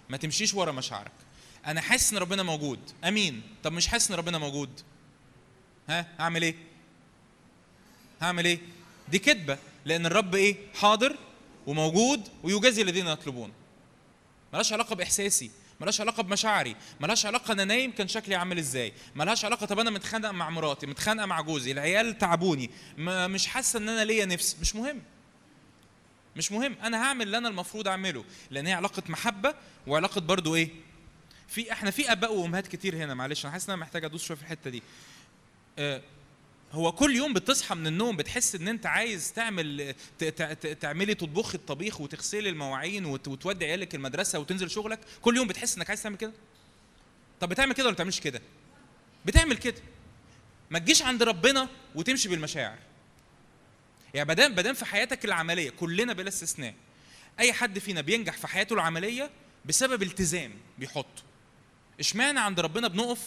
ما 0.08 0.16
تمشيش 0.16 0.54
ورا 0.54 0.72
مشاعرك. 0.72 1.12
أنا 1.66 1.80
حاسس 1.80 2.12
إن 2.12 2.18
ربنا 2.18 2.42
موجود. 2.42 2.78
أمين. 3.04 3.42
طب 3.64 3.72
مش 3.72 3.86
حاسس 3.86 4.10
إن 4.10 4.16
ربنا 4.16 4.38
موجود؟ 4.38 4.80
ها؟ 5.88 6.06
هعمل 6.18 6.42
إيه؟ 6.42 6.54
هعمل 8.22 8.44
إيه؟ 8.44 8.58
دي 9.08 9.18
كذبه 9.18 9.58
لأن 9.84 10.06
الرب 10.06 10.34
إيه؟ 10.34 10.56
حاضر 10.74 11.16
وموجود 11.66 12.28
ويجازي 12.42 12.82
الذين 12.82 13.06
يطلبون. 13.06 13.52
ملهاش 14.52 14.72
علاقة 14.72 14.94
بإحساسي 14.94 15.50
ملهاش 15.80 16.00
علاقة 16.00 16.22
بمشاعري 16.22 16.76
ملهاش 17.00 17.26
علاقة 17.26 17.52
أنا 17.52 17.64
نايم 17.64 17.92
كان 17.92 18.08
شكلي 18.08 18.34
عامل 18.34 18.58
إزاي 18.58 18.92
ملهاش 19.14 19.44
علاقة 19.44 19.66
طب 19.66 19.78
أنا 19.78 19.90
متخانقه 19.90 20.32
مع 20.32 20.50
مراتي 20.50 20.86
متخانقه 20.86 21.26
مع 21.26 21.40
جوزي 21.40 21.72
العيال 21.72 22.18
تعبوني 22.18 22.70
مش 22.98 23.46
حاسة 23.46 23.78
إن 23.78 23.88
أنا 23.88 24.04
ليا 24.04 24.24
نفس 24.24 24.56
مش 24.60 24.76
مهم. 24.76 25.02
مش 26.36 26.52
مهم 26.52 26.76
أنا 26.82 27.02
هعمل 27.02 27.22
اللي 27.22 27.38
أنا 27.38 27.48
المفروض 27.48 27.88
أعمله 27.88 28.24
لأن 28.50 28.66
هي 28.66 28.72
علاقة 28.72 29.02
محبة 29.08 29.54
وعلاقة 29.86 30.20
برضو 30.20 30.54
إيه؟ 30.54 30.68
في 31.48 31.72
إحنا 31.72 31.90
في 31.90 32.12
آباء 32.12 32.34
وأمهات 32.34 32.66
كتير 32.66 32.96
هنا 32.96 33.14
معلش 33.14 33.44
أنا 33.44 33.52
حاسس 33.52 33.68
إن 33.68 33.72
أنا 33.72 33.82
محتاج 33.82 34.04
أدوس 34.04 34.24
شوية 34.24 34.36
في 34.36 34.42
الحتة 34.42 34.70
دي. 34.70 34.82
آه 35.78 36.02
هو 36.76 36.92
كل 36.92 37.16
يوم 37.16 37.32
بتصحى 37.32 37.74
من 37.74 37.86
النوم 37.86 38.16
بتحس 38.16 38.54
إن 38.54 38.68
أنت 38.68 38.86
عايز 38.86 39.32
تعمل 39.32 39.94
تعملي 40.80 41.14
تطبخي 41.14 41.54
الطبيخ 41.58 42.00
وتغسلي 42.00 42.48
المواعين 42.48 43.04
وتودي 43.04 43.64
عيالك 43.64 43.94
المدرسة 43.94 44.38
وتنزل 44.38 44.70
شغلك 44.70 45.00
كل 45.22 45.36
يوم 45.36 45.48
بتحس 45.48 45.76
إنك 45.76 45.88
عايز 45.90 46.02
تعمل 46.02 46.16
كده؟ 46.16 46.32
طب 47.40 47.48
بتعمل 47.48 47.72
كده 47.72 47.86
ولا 47.86 47.94
بتعملش 47.94 48.20
كده؟ 48.20 48.42
بتعمل 49.24 49.56
كده. 49.56 49.80
ما 50.70 50.78
تجيش 50.78 51.02
عند 51.02 51.22
ربنا 51.22 51.68
وتمشي 51.94 52.28
بالمشاعر. 52.28 52.78
يعني 54.14 54.28
بدام 54.28 54.54
بدام 54.54 54.74
في 54.74 54.84
حياتك 54.84 55.24
العملية 55.24 55.70
كلنا 55.70 56.12
بلا 56.12 56.28
استثناء 56.28 56.74
أي 57.40 57.52
حد 57.52 57.78
فينا 57.78 58.00
بينجح 58.00 58.36
في 58.36 58.46
حياته 58.46 58.74
العملية 58.74 59.30
بسبب 59.64 60.02
التزام 60.02 60.52
بيحطه. 60.78 61.22
إشمعنى 62.00 62.40
عند 62.40 62.60
ربنا 62.60 62.88
بنقف 62.88 63.20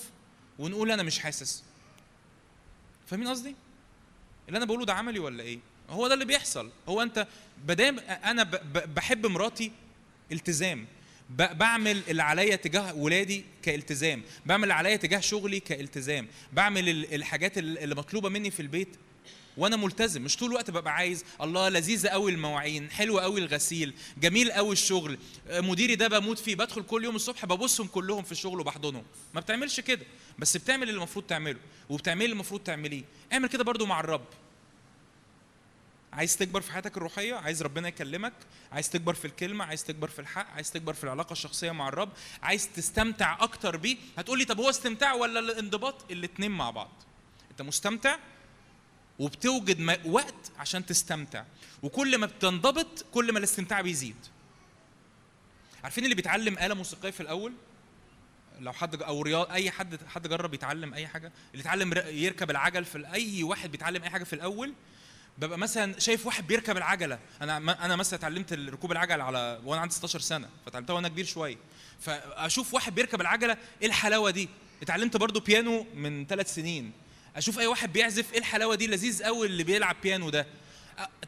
ونقول 0.59 0.91
أنا 0.91 1.03
مش 1.03 1.19
حاسس؟ 1.19 1.63
فاهمين 3.09 3.27
قصدي؟ 3.27 3.55
اللي 4.47 4.57
أنا 4.57 4.65
بقوله 4.65 4.85
ده 4.85 4.93
عملي 4.93 5.19
ولا 5.19 5.43
إيه؟ 5.43 5.59
هو 5.89 6.07
ده 6.07 6.13
اللي 6.13 6.25
بيحصل. 6.25 6.71
هو 6.87 7.01
أنت 7.01 7.27
بدام 7.65 7.99
أنا 7.99 8.43
بحب 8.95 9.25
مراتي 9.25 9.71
التزام. 10.31 10.85
بعمل 11.29 12.01
اللي 12.07 12.23
عليا 12.23 12.55
تجاه 12.55 12.95
ولادي 12.95 13.45
كالتزام. 13.63 14.23
بعمل 14.45 14.63
اللي 14.63 14.73
عليا 14.73 14.95
تجاه 14.95 15.19
شغلي 15.19 15.59
كالتزام. 15.59 16.27
بعمل 16.53 16.89
الحاجات 16.89 17.57
اللي 17.57 17.95
مطلوبة 17.95 18.29
مني 18.29 18.51
في 18.51 18.59
البيت 18.59 18.95
وأنا 19.59 19.75
ملتزم 19.75 20.21
مش 20.21 20.37
طول 20.37 20.49
الوقت 20.49 20.71
ببقى 20.71 20.93
عايز 20.95 21.25
الله 21.41 21.69
لذيذه 21.69 22.07
قوي 22.07 22.31
المواعين 22.31 22.91
حلو 22.91 23.19
قوي 23.19 23.39
الغسيل 23.39 23.93
جميل 24.17 24.51
قوي 24.51 24.73
الشغل 24.73 25.17
مديري 25.49 25.95
ده 25.95 26.07
بموت 26.07 26.39
فيه 26.39 26.55
بدخل 26.55 26.83
كل 26.83 27.03
يوم 27.03 27.15
الصبح 27.15 27.45
ببصهم 27.45 27.87
كلهم 27.87 28.23
في 28.23 28.31
الشغل 28.31 28.59
وبحضنهم. 28.59 29.03
ما 29.33 29.41
بتعملش 29.41 29.79
كده 29.79 30.05
بس 30.39 30.57
بتعمل 30.57 30.89
اللي 30.89 30.97
المفروض 30.97 31.25
تعمله 31.25 31.59
وبتعمل 31.89 32.21
اللي 32.25 32.33
المفروض 32.33 32.61
تعمليه. 32.61 33.03
اعمل 33.33 33.49
كده 33.49 33.63
برضو 33.63 33.85
مع 33.85 33.99
الرب. 33.99 34.25
عايز 36.13 36.37
تكبر 36.37 36.61
في 36.61 36.71
حياتك 36.71 36.97
الروحية؟ 36.97 37.35
عايز 37.35 37.63
ربنا 37.63 37.87
يكلمك؟ 37.87 38.33
عايز 38.71 38.89
تكبر 38.89 39.13
في 39.13 39.25
الكلمة؟ 39.25 39.65
عايز 39.65 39.83
تكبر 39.83 40.07
في 40.07 40.19
الحق؟ 40.19 40.51
عايز 40.51 40.71
تكبر 40.71 40.93
في 40.93 41.03
العلاقة 41.03 41.33
الشخصية 41.33 41.71
مع 41.71 41.87
الرب؟ 41.87 42.09
عايز 42.43 42.69
تستمتع 42.75 43.37
أكتر 43.43 43.77
بيه؟ 43.77 43.97
هتقولي 44.17 44.45
طب 44.45 44.59
هو 44.59 44.69
استمتاع 44.69 45.13
ولا 45.13 45.39
الانضباط؟ 45.39 46.11
الاتنين 46.11 46.51
مع 46.51 46.69
بعض. 46.71 46.91
أنت 47.51 47.61
مستمتع؟ 47.61 48.17
وبتوجد 49.19 49.99
وقت 50.05 50.51
عشان 50.59 50.85
تستمتع. 50.85 51.43
وكل 51.83 52.17
ما 52.17 52.25
بتنضبط 52.25 53.05
كل 53.13 53.31
ما 53.31 53.39
الاستمتاع 53.39 53.81
بيزيد. 53.81 54.15
عارفين 55.83 56.03
اللي 56.03 56.15
بيتعلم 56.15 56.57
آلة 56.59 56.75
موسيقية 56.75 57.11
في 57.11 57.21
الأول؟ 57.21 57.53
لو 58.59 58.73
حد 58.73 59.01
أو 59.01 59.21
رياض 59.21 59.51
أي 59.51 59.71
حد 59.71 59.99
حد 60.07 60.27
جرب 60.27 60.53
يتعلم 60.53 60.93
أي 60.93 61.07
حاجة 61.07 61.31
اللي 61.51 61.59
يتعلم 61.59 61.93
يركب 62.07 62.51
العجل 62.51 62.85
في 62.85 63.07
أي 63.13 63.43
واحد 63.43 63.71
بيتعلم 63.71 64.03
أي 64.03 64.09
حاجة 64.09 64.23
في 64.23 64.33
الأول 64.33 64.73
ببقى 65.38 65.57
مثلا 65.57 65.99
شايف 65.99 66.25
واحد 66.25 66.47
بيركب 66.47 66.77
العجلة. 66.77 67.19
أنا 67.41 67.85
أنا 67.85 67.95
مثلا 67.95 68.19
اتعلمت 68.19 68.53
ركوب 68.53 68.91
العجل 68.91 69.21
على 69.21 69.61
وأنا 69.65 69.81
عندي 69.81 69.93
16 69.93 70.19
سنة 70.19 70.49
فتعلمتها 70.65 70.93
وأنا 70.93 71.07
كبير 71.07 71.25
شوية. 71.25 71.57
فأشوف 71.99 72.73
واحد 72.73 72.95
بيركب 72.95 73.21
العجلة 73.21 73.57
إيه 73.81 73.88
الحلاوة 73.88 74.31
دي؟ 74.31 74.49
اتعلمت 74.81 75.17
برضو 75.17 75.39
بيانو 75.39 75.85
من 75.95 76.25
ثلاث 76.25 76.55
سنين. 76.55 76.91
أشوف 77.39 77.60
أي 77.60 77.67
واحد 77.67 77.93
بيعزف 77.93 78.34
إيه 78.34 78.39
الحلاوة 78.39 78.75
دي؟ 78.75 78.88
لذيذ 78.88 79.24
قوي 79.24 79.48
اللي 79.48 79.63
بيلعب 79.63 79.96
بيانو 80.03 80.29
ده. 80.29 80.48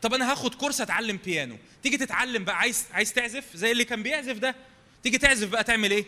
طب 0.01 0.13
أنا 0.13 0.31
هاخد 0.31 0.55
course 0.55 0.81
أتعلم 0.81 1.19
بيانو. 1.25 1.57
تيجي 1.83 1.97
تتعلم 1.97 2.43
بقى 2.43 2.57
عايز 2.57 2.85
عايز 2.91 3.13
تعزف؟ 3.13 3.45
زي 3.55 3.71
اللي 3.71 3.85
كان 3.85 4.03
بيعزف 4.03 4.37
ده. 4.37 4.55
تيجي 5.03 5.17
تعزف 5.17 5.49
بقى 5.49 5.63
تعمل 5.63 5.91
إيه؟ 5.91 6.05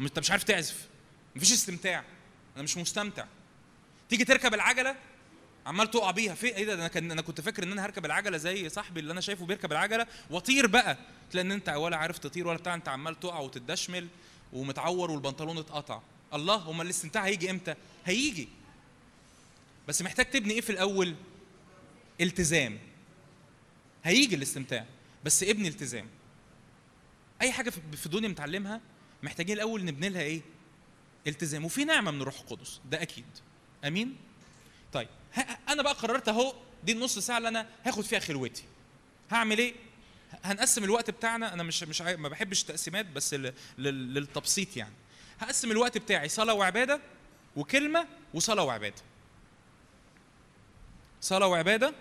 انت 0.00 0.18
مش 0.18 0.30
عارف 0.30 0.44
تعزف. 0.44 0.86
مفيش 1.36 1.52
استمتاع. 1.52 2.04
أنا 2.56 2.62
مش 2.62 2.76
مستمتع. 2.76 3.24
تيجي 4.08 4.24
تركب 4.24 4.54
العجلة. 4.54 4.96
عمال 5.66 5.90
تقع 5.90 6.10
بيها. 6.10 6.34
في 6.34 6.46
إيه 6.46 6.64
ده؟ 6.64 6.74
أنا 6.74 6.88
كان 6.88 7.10
أنا 7.10 7.22
كنت 7.22 7.40
فاكر 7.40 7.62
إن 7.62 7.72
أنا 7.72 7.84
هركب 7.84 8.04
العجلة 8.04 8.36
زي 8.36 8.68
صاحبي 8.68 9.00
اللي 9.00 9.12
أنا 9.12 9.20
شايفه 9.20 9.46
بيركب 9.46 9.72
العجلة. 9.72 10.06
واطير 10.30 10.66
بقى. 10.66 10.98
تلاقي 11.30 11.46
إن 11.46 11.52
أنت 11.52 11.68
ولا 11.68 11.96
عارف 11.96 12.18
تطير 12.18 12.46
ولا 12.46 12.58
بتاع. 12.58 12.74
أنت 12.74 12.88
عمال 12.88 13.20
تقع 13.20 13.38
وتدشمل 13.38 14.08
ومتعور 14.52 15.10
والبنطلون 15.10 15.58
اتقطع. 15.58 16.00
الله 16.34 16.70
امال 16.70 16.86
الاستمتاع 16.86 17.24
هيجي 17.24 17.50
إمتى؟ 17.50 17.74
هيجي. 18.04 18.48
بس 19.88 20.02
محتاج 20.02 20.30
تبني 20.30 20.54
إيه 20.54 20.60
في 20.60 20.70
الأول؟ 20.70 21.14
التزام. 22.20 22.78
هيجي 24.04 24.34
الاستمتاع. 24.34 24.86
بس 25.24 25.42
ابني 25.42 25.68
التزام. 25.68 26.08
أي 27.42 27.52
حاجة 27.52 27.70
في 27.70 28.06
الدنيا 28.06 28.28
متعلمها 28.28 28.80
محتاجين 29.22 29.56
الأول 29.56 29.84
نبني 29.84 30.08
لها 30.08 30.22
إيه؟ 30.22 30.40
التزام. 31.26 31.64
وفي 31.64 31.84
نعمة 31.84 32.10
من 32.10 32.20
الروح 32.20 32.40
القدس. 32.40 32.80
ده 32.90 33.02
أكيد. 33.02 33.24
أمين؟ 33.84 34.16
طيب. 34.92 35.08
أنا 35.68 35.82
بقى 35.82 35.92
قررت 35.92 36.28
أهو 36.28 36.54
دي 36.84 36.92
النص 36.92 37.18
ساعة 37.18 37.38
اللي 37.38 37.48
أنا 37.48 37.68
هاخد 37.84 38.04
فيها 38.04 38.18
خلوتي. 38.18 38.64
هعمل 39.30 39.58
إيه؟ 39.58 39.74
هنقسم 40.44 40.84
الوقت 40.84 41.10
بتاعنا. 41.10 41.52
أنا 41.54 41.62
مش 41.62 41.82
مش 41.82 42.02
ما 42.02 42.28
بحبش 42.28 42.62
تقسيمات 42.62 43.06
بس 43.06 43.34
للتبسيط 43.78 44.76
يعني. 44.76 44.94
هقسم 45.38 45.70
الوقت 45.70 45.98
بتاعي 45.98 46.28
صلاة 46.28 46.54
وعبادة 46.54 47.00
وكلمة 47.56 48.06
وصلاة 48.34 48.62
وعبادة. 48.62 49.02
صلاة 51.20 51.46
وعبادة 51.46 51.94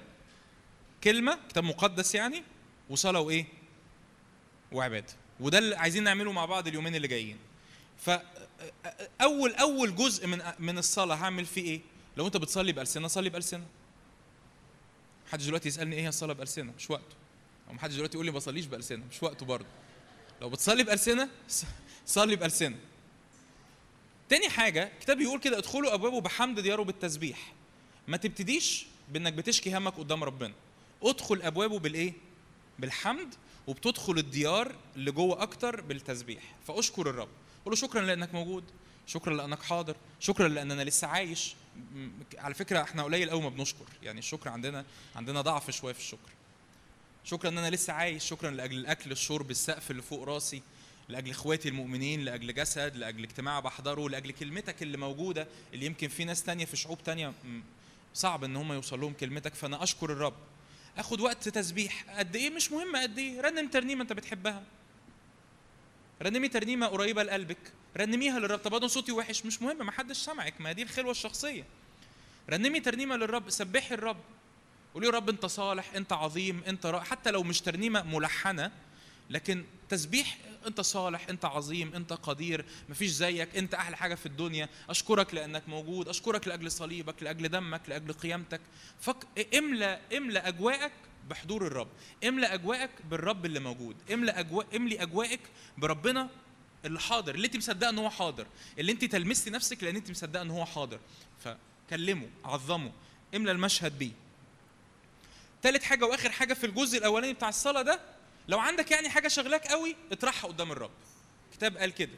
كلمة 1.03 1.39
كتاب 1.49 1.63
مقدس 1.63 2.15
يعني 2.15 2.43
وصلاة 2.89 3.19
وإيه؟ 3.19 3.45
وعبادة. 4.71 5.13
وده 5.39 5.57
اللي 5.57 5.75
عايزين 5.75 6.03
نعمله 6.03 6.31
مع 6.31 6.45
بعض 6.45 6.67
اليومين 6.67 6.95
اللي 6.95 7.07
جايين. 7.07 7.37
فاول 7.97 9.53
أول 9.55 9.95
جزء 9.95 10.27
من 10.27 10.41
من 10.59 10.77
الصلاة 10.77 11.15
هعمل 11.15 11.45
فيه 11.45 11.61
إيه؟ 11.61 11.81
لو 12.17 12.27
أنت 12.27 12.37
بتصلي 12.37 12.71
بألسنة 12.71 13.07
صلي 13.07 13.29
بألسنة. 13.29 13.65
محدش 15.27 15.45
دلوقتي 15.45 15.67
يسألني 15.67 15.95
إيه 15.95 16.01
هي 16.01 16.07
الصلاة 16.07 16.33
بألسنة؟ 16.33 16.73
مش 16.77 16.89
وقته. 16.89 17.15
أو 17.69 17.73
محدش 17.73 17.95
دلوقتي 17.95 18.13
يقول 18.13 18.25
لي 18.25 18.31
ما 18.31 18.37
بصليش 18.37 18.65
بألسنة 18.65 19.03
مش 19.11 19.23
وقته 19.23 19.45
برضه. 19.45 19.67
لو 20.41 20.49
بتصلي 20.49 20.83
بألسنة 20.83 21.29
صلي 22.05 22.35
بألسنة. 22.35 22.77
تاني 24.29 24.49
حاجة 24.49 24.91
الكتاب 24.93 25.17
بيقول 25.17 25.39
كده 25.39 25.57
ادخلوا 25.57 25.93
ابوابه 25.93 26.21
بحمد 26.21 26.59
دياره 26.59 26.83
بالتسبيح 26.83 27.53
ما 28.07 28.17
تبتديش 28.17 28.85
بانك 29.09 29.33
بتشكي 29.33 29.77
همك 29.77 29.93
قدام 29.93 30.23
ربنا. 30.23 30.53
ادخل 31.03 31.41
أبوابه 31.41 31.79
بالإيه؟ 31.79 32.13
بالحمد 32.79 33.35
وبتدخل 33.67 34.17
الديار 34.17 34.75
اللي 34.95 35.11
جوه 35.11 35.43
أكتر 35.43 35.81
بالتسبيح. 35.81 36.43
فأشكر 36.67 37.09
الرب. 37.09 37.29
قول 37.65 37.73
له 37.73 37.75
شكرا 37.75 38.01
لأنك 38.01 38.33
موجود. 38.33 38.63
شكرا 39.07 39.33
لأنك 39.33 39.61
حاضر. 39.61 39.95
شكرا 40.19 40.47
لأن 40.47 40.71
أنا 40.71 40.83
لسه 40.83 41.07
عايش. 41.07 41.55
على 42.37 42.53
فكرة 42.53 42.81
إحنا 42.81 43.03
قليل 43.03 43.29
قوي 43.29 43.41
ما 43.41 43.49
بنشكر. 43.49 43.85
يعني 44.03 44.19
الشكر 44.19 44.49
عندنا 44.49 44.85
عندنا 45.15 45.41
ضعف 45.41 45.71
شوية 45.71 45.93
في 45.93 45.99
الشكر. 45.99 46.29
شكرا 47.23 47.49
ان 47.49 47.57
أنا 47.57 47.69
لسه 47.69 47.93
عايش. 47.93 48.23
شكرا 48.23 48.51
لأجل 48.51 48.77
الأكل 48.77 49.11
الشرب 49.11 49.51
السقف 49.51 49.91
اللي 49.91 50.01
فوق 50.01 50.23
راسي. 50.23 50.61
لأجل 51.09 51.29
إخواتي 51.29 51.69
المؤمنين 51.69 52.21
لأجل 52.21 52.53
جسد 52.53 52.95
لأجل 52.95 53.23
اجتماع 53.23 53.59
بحضره 53.59 54.09
لأجل 54.09 54.31
كلمتك 54.31 54.83
اللي 54.83 54.97
موجودة 54.97 55.47
اللي 55.73 55.85
يمكن 55.85 56.07
في 56.07 56.23
ناس 56.23 56.43
تانية 56.43 56.65
في 56.65 56.77
شعوب 56.77 57.03
تانية 57.03 57.33
صعب 58.15 58.43
إن 58.43 58.55
هم 58.55 58.73
يوصل 58.73 59.01
لهم 59.01 59.13
كلمتك 59.13 59.55
فأنا 59.55 59.83
أشكر 59.83 60.11
الرب. 60.11 60.33
آخد 60.97 61.21
وقت 61.21 61.49
تسبيح. 61.49 62.05
قد 62.17 62.35
إيه؟ 62.35 62.49
مش 62.49 62.71
مهم 62.71 62.95
قد 62.95 63.17
إيه. 63.17 63.41
رنم 63.41 63.67
ترنيمة 63.67 64.01
أنت 64.01 64.13
بتحبها. 64.13 64.63
رنمي 66.21 66.47
ترنيمة 66.47 66.87
قريبة 66.87 67.23
لقلبك. 67.23 67.57
رنميها 67.97 68.39
للرب. 68.39 68.59
طب 68.59 68.75
أنا 68.75 68.87
صوتي 68.87 69.11
وحش. 69.11 69.45
مش 69.45 69.61
مهم 69.61 69.85
ما 69.85 69.91
حدش 69.91 70.17
سمعك. 70.17 70.61
ما 70.61 70.71
دي 70.71 70.83
الخلوة 70.83 71.11
الشخصية. 71.11 71.65
رنمي 72.49 72.79
ترنيمة 72.79 73.15
للرب. 73.15 73.49
سبحي 73.49 73.95
الرب. 73.95 74.21
قولي 74.93 75.07
يا 75.07 75.11
رب 75.11 75.29
أنت 75.29 75.45
صالح 75.45 75.93
أنت 75.95 76.13
عظيم 76.13 76.63
أنت 76.67 76.85
رائع. 76.85 77.03
حتى 77.03 77.31
لو 77.31 77.43
مش 77.43 77.61
ترنيمة 77.61 78.03
ملحنة 78.03 78.71
لكن 79.29 79.65
تسبيح 79.89 80.37
انت 80.67 80.81
صالح 80.81 81.29
انت 81.29 81.45
عظيم 81.45 81.95
انت 81.95 82.13
قدير 82.13 82.65
مفيش 82.89 83.09
زيك 83.09 83.57
انت 83.57 83.73
أحلى 83.73 83.97
حاجة 83.97 84.15
في 84.15 84.25
الدنيا. 84.25 84.69
أشكرك 84.89 85.33
لأنك 85.33 85.69
موجود 85.69 86.07
أشكرك 86.09 86.47
لأجل 86.47 86.71
صليبك 86.71 87.23
لأجل 87.23 87.49
دمك 87.49 87.81
لأجل 87.87 88.13
قيامتك. 88.13 88.61
فك 89.01 89.27
املى 89.57 89.99
املى 90.17 90.39
أجواءك 90.39 90.91
بحضور 91.29 91.67
الرب. 91.67 91.87
املى 92.27 92.47
أجواءك 92.47 92.89
بالرب 93.09 93.45
اللي 93.45 93.59
موجود. 93.59 93.95
املى 94.13 94.31
اجواء 94.31 94.75
املي 94.75 95.01
أجواءك 95.01 95.39
بربنا 95.77 96.29
اللي 96.85 96.99
حاضر 96.99 97.35
اللي 97.35 97.47
انت 97.47 97.57
مصدقة 97.57 97.89
إن 97.89 97.97
هو 97.97 98.09
حاضر. 98.09 98.47
اللي 98.79 98.91
انت 98.91 99.05
تلمستي 99.05 99.49
نفسك 99.49 99.83
لأن 99.83 99.95
انت 99.95 100.11
مصدقة 100.11 100.41
إن 100.41 100.51
هو 100.51 100.65
حاضر. 100.65 100.99
فكلمه 101.39 102.29
عظمه 102.45 102.91
املى 103.35 103.51
المشهد 103.51 103.97
بيه. 103.97 104.11
تالت 105.61 105.83
حاجة 105.83 106.05
وآخر 106.05 106.31
حاجة 106.31 106.53
في 106.53 106.65
الجزء 106.65 106.97
الأولاني 106.97 107.33
بتاع 107.33 107.49
الصلاة 107.49 107.81
ده 107.81 107.99
لو 108.47 108.59
عندك 108.59 108.91
يعني 108.91 109.09
حاجة 109.09 109.27
شغلاك 109.27 109.67
قوي 109.67 109.95
اطرحها 110.11 110.47
قدام 110.47 110.71
الرب. 110.71 110.91
الكتاب 111.51 111.77
قال 111.77 111.93
كده 111.93 112.17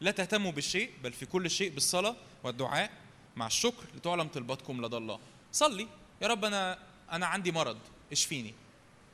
لا 0.00 0.10
تهتموا 0.10 0.52
بالشيء 0.52 0.90
بل 1.02 1.12
في 1.12 1.26
كل 1.26 1.50
شيء 1.50 1.70
بالصلاة 1.70 2.16
والدعاء 2.42 2.90
مع 3.36 3.46
الشكر 3.46 3.84
لتعلم 3.96 4.28
طلباتكم 4.28 4.84
لدى 4.84 4.96
الله. 4.96 5.20
صلي. 5.52 5.88
يا 6.22 6.26
رب 6.26 6.44
أنا 6.44 6.78
أنا 7.12 7.26
عندي 7.26 7.52
مرض 7.52 7.78
اشفيني. 8.12 8.54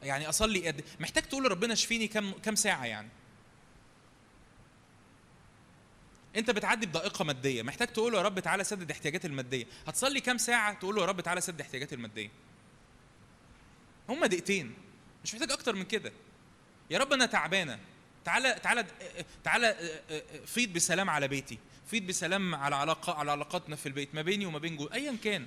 يعني 0.03 0.29
أصلي 0.29 0.69
قد 0.69 0.85
محتاج 1.01 1.23
تقول 1.23 1.45
لربنا 1.45 1.73
اشفيني 1.73 2.09
كم 2.09 2.33
كم 2.33 2.55
ساعة 2.55 2.85
يعني؟ 2.85 3.09
أنت 6.37 6.51
بتعدي 6.51 6.87
بضائقه 6.87 7.25
مادية. 7.25 7.63
محتاج 7.63 7.89
تقول 7.89 8.13
له 8.13 8.19
يا 8.19 8.25
رب 8.25 8.41
تعالى 8.41 8.65
سدد 8.65 8.91
احتياجاتي 8.91 9.27
المادية. 9.27 9.67
هتصلي 9.87 10.21
كام 10.21 10.39
ساعة 10.39 10.75
تقول 10.75 10.95
له 10.95 11.01
يا 11.01 11.07
رب 11.07 11.21
تعالى 11.21 11.41
سدد 11.41 11.61
احتياجاتي 11.61 11.95
المادية؟ 11.95 12.31
هما 14.09 14.27
دقيقتين. 14.27 14.75
مش 15.25 15.35
محتاج 15.35 15.53
أكتر 15.53 15.75
من 15.75 15.85
كده. 15.85 16.13
يا 16.93 16.99
رب 16.99 17.13
أنا 17.13 17.27
تعبانة. 17.27 17.79
تعالى 18.25 18.59
تعالى 18.63 18.87
تعالى 19.45 20.01
فيض 20.47 20.73
بسلام 20.73 21.11
على 21.11 21.29
بيتي. 21.29 21.59
فيض 21.91 22.03
بسلام 22.03 22.55
على 22.55 22.77
علاقة 22.77 23.15
على 23.15 23.31
علاقاتنا 23.31 23.77
في 23.77 23.87
البيت 23.87 24.15
ما 24.15 24.23
بيني 24.23 24.47
وما 24.47 24.59
بين 24.59 24.89
ايا 24.93 25.17
كان. 25.25 25.47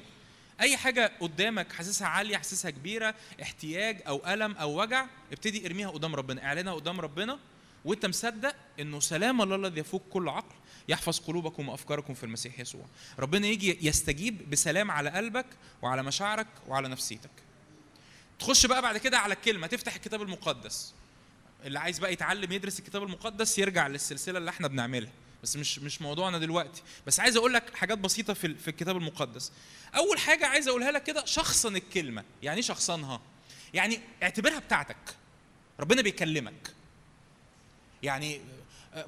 أي 0.61 0.77
حاجة 0.77 1.11
قدامك 1.19 1.71
حاسسها 1.71 2.07
عالية 2.07 2.37
حاسسها 2.37 2.71
كبيرة 2.71 3.15
احتياج 3.41 4.01
أو 4.07 4.33
ألم 4.33 4.51
أو 4.57 4.81
وجع 4.81 5.05
ابتدي 5.31 5.65
ارميها 5.65 5.89
قدام 5.89 6.15
ربنا 6.15 6.45
اعلنها 6.45 6.73
قدام 6.73 7.01
ربنا 7.01 7.39
وانت 7.85 8.05
مصدق 8.05 8.55
إنه 8.79 8.99
سلام 8.99 9.41
الله 9.41 9.55
الذي 9.55 9.79
يفوق 9.79 10.03
كل 10.09 10.29
عقل 10.29 10.55
يحفظ 10.87 11.19
قلوبكم 11.19 11.69
وأفكاركم 11.69 12.13
في 12.13 12.23
المسيح 12.23 12.59
يسوع. 12.59 12.85
ربنا 13.19 13.47
يجي 13.47 13.87
يستجيب 13.87 14.49
بسلام 14.49 14.91
على 14.91 15.09
قلبك 15.09 15.45
وعلى 15.81 16.03
مشاعرك 16.03 16.47
وعلى 16.67 16.87
نفسيتك. 16.87 17.31
تخش 18.39 18.65
بقى 18.65 18.81
بعد 18.81 18.97
كده 18.97 19.19
على 19.19 19.33
الكلمة 19.33 19.67
تفتح 19.67 19.95
الكتاب 19.95 20.21
المقدس. 20.21 20.93
اللي 21.65 21.79
عايز 21.79 21.99
بقى 21.99 22.13
يتعلم 22.13 22.51
يدرس 22.51 22.79
الكتاب 22.79 23.03
المقدس 23.03 23.59
يرجع 23.59 23.87
للسلسلة 23.87 24.37
اللي 24.37 24.49
إحنا 24.49 24.67
بنعملها. 24.67 25.11
بس 25.43 25.55
مش 25.55 25.79
مش 25.79 26.01
موضوعنا 26.01 26.37
دلوقتي. 26.37 26.81
بس 27.07 27.19
عايز 27.19 27.37
أقول 27.37 27.53
لك 27.53 27.75
حاجات 27.75 27.97
بسيطة 27.97 28.33
في 28.33 28.55
في 28.55 28.67
الكتاب 28.67 28.97
المقدس. 28.97 29.51
أول 29.95 30.19
حاجة 30.19 30.47
عايز 30.47 30.67
أقولها 30.67 30.91
لك 30.91 31.03
كده 31.03 31.25
شخصن 31.25 31.75
الكلمة. 31.75 32.23
يعني 32.43 32.57
إيه 32.57 32.63
شخصنها 32.63 33.21
يعني 33.73 33.99
اعتبرها 34.23 34.59
بتاعتك. 34.59 34.97
ربنا 35.79 36.01
بيكلمك. 36.01 36.73
يعني 38.03 38.41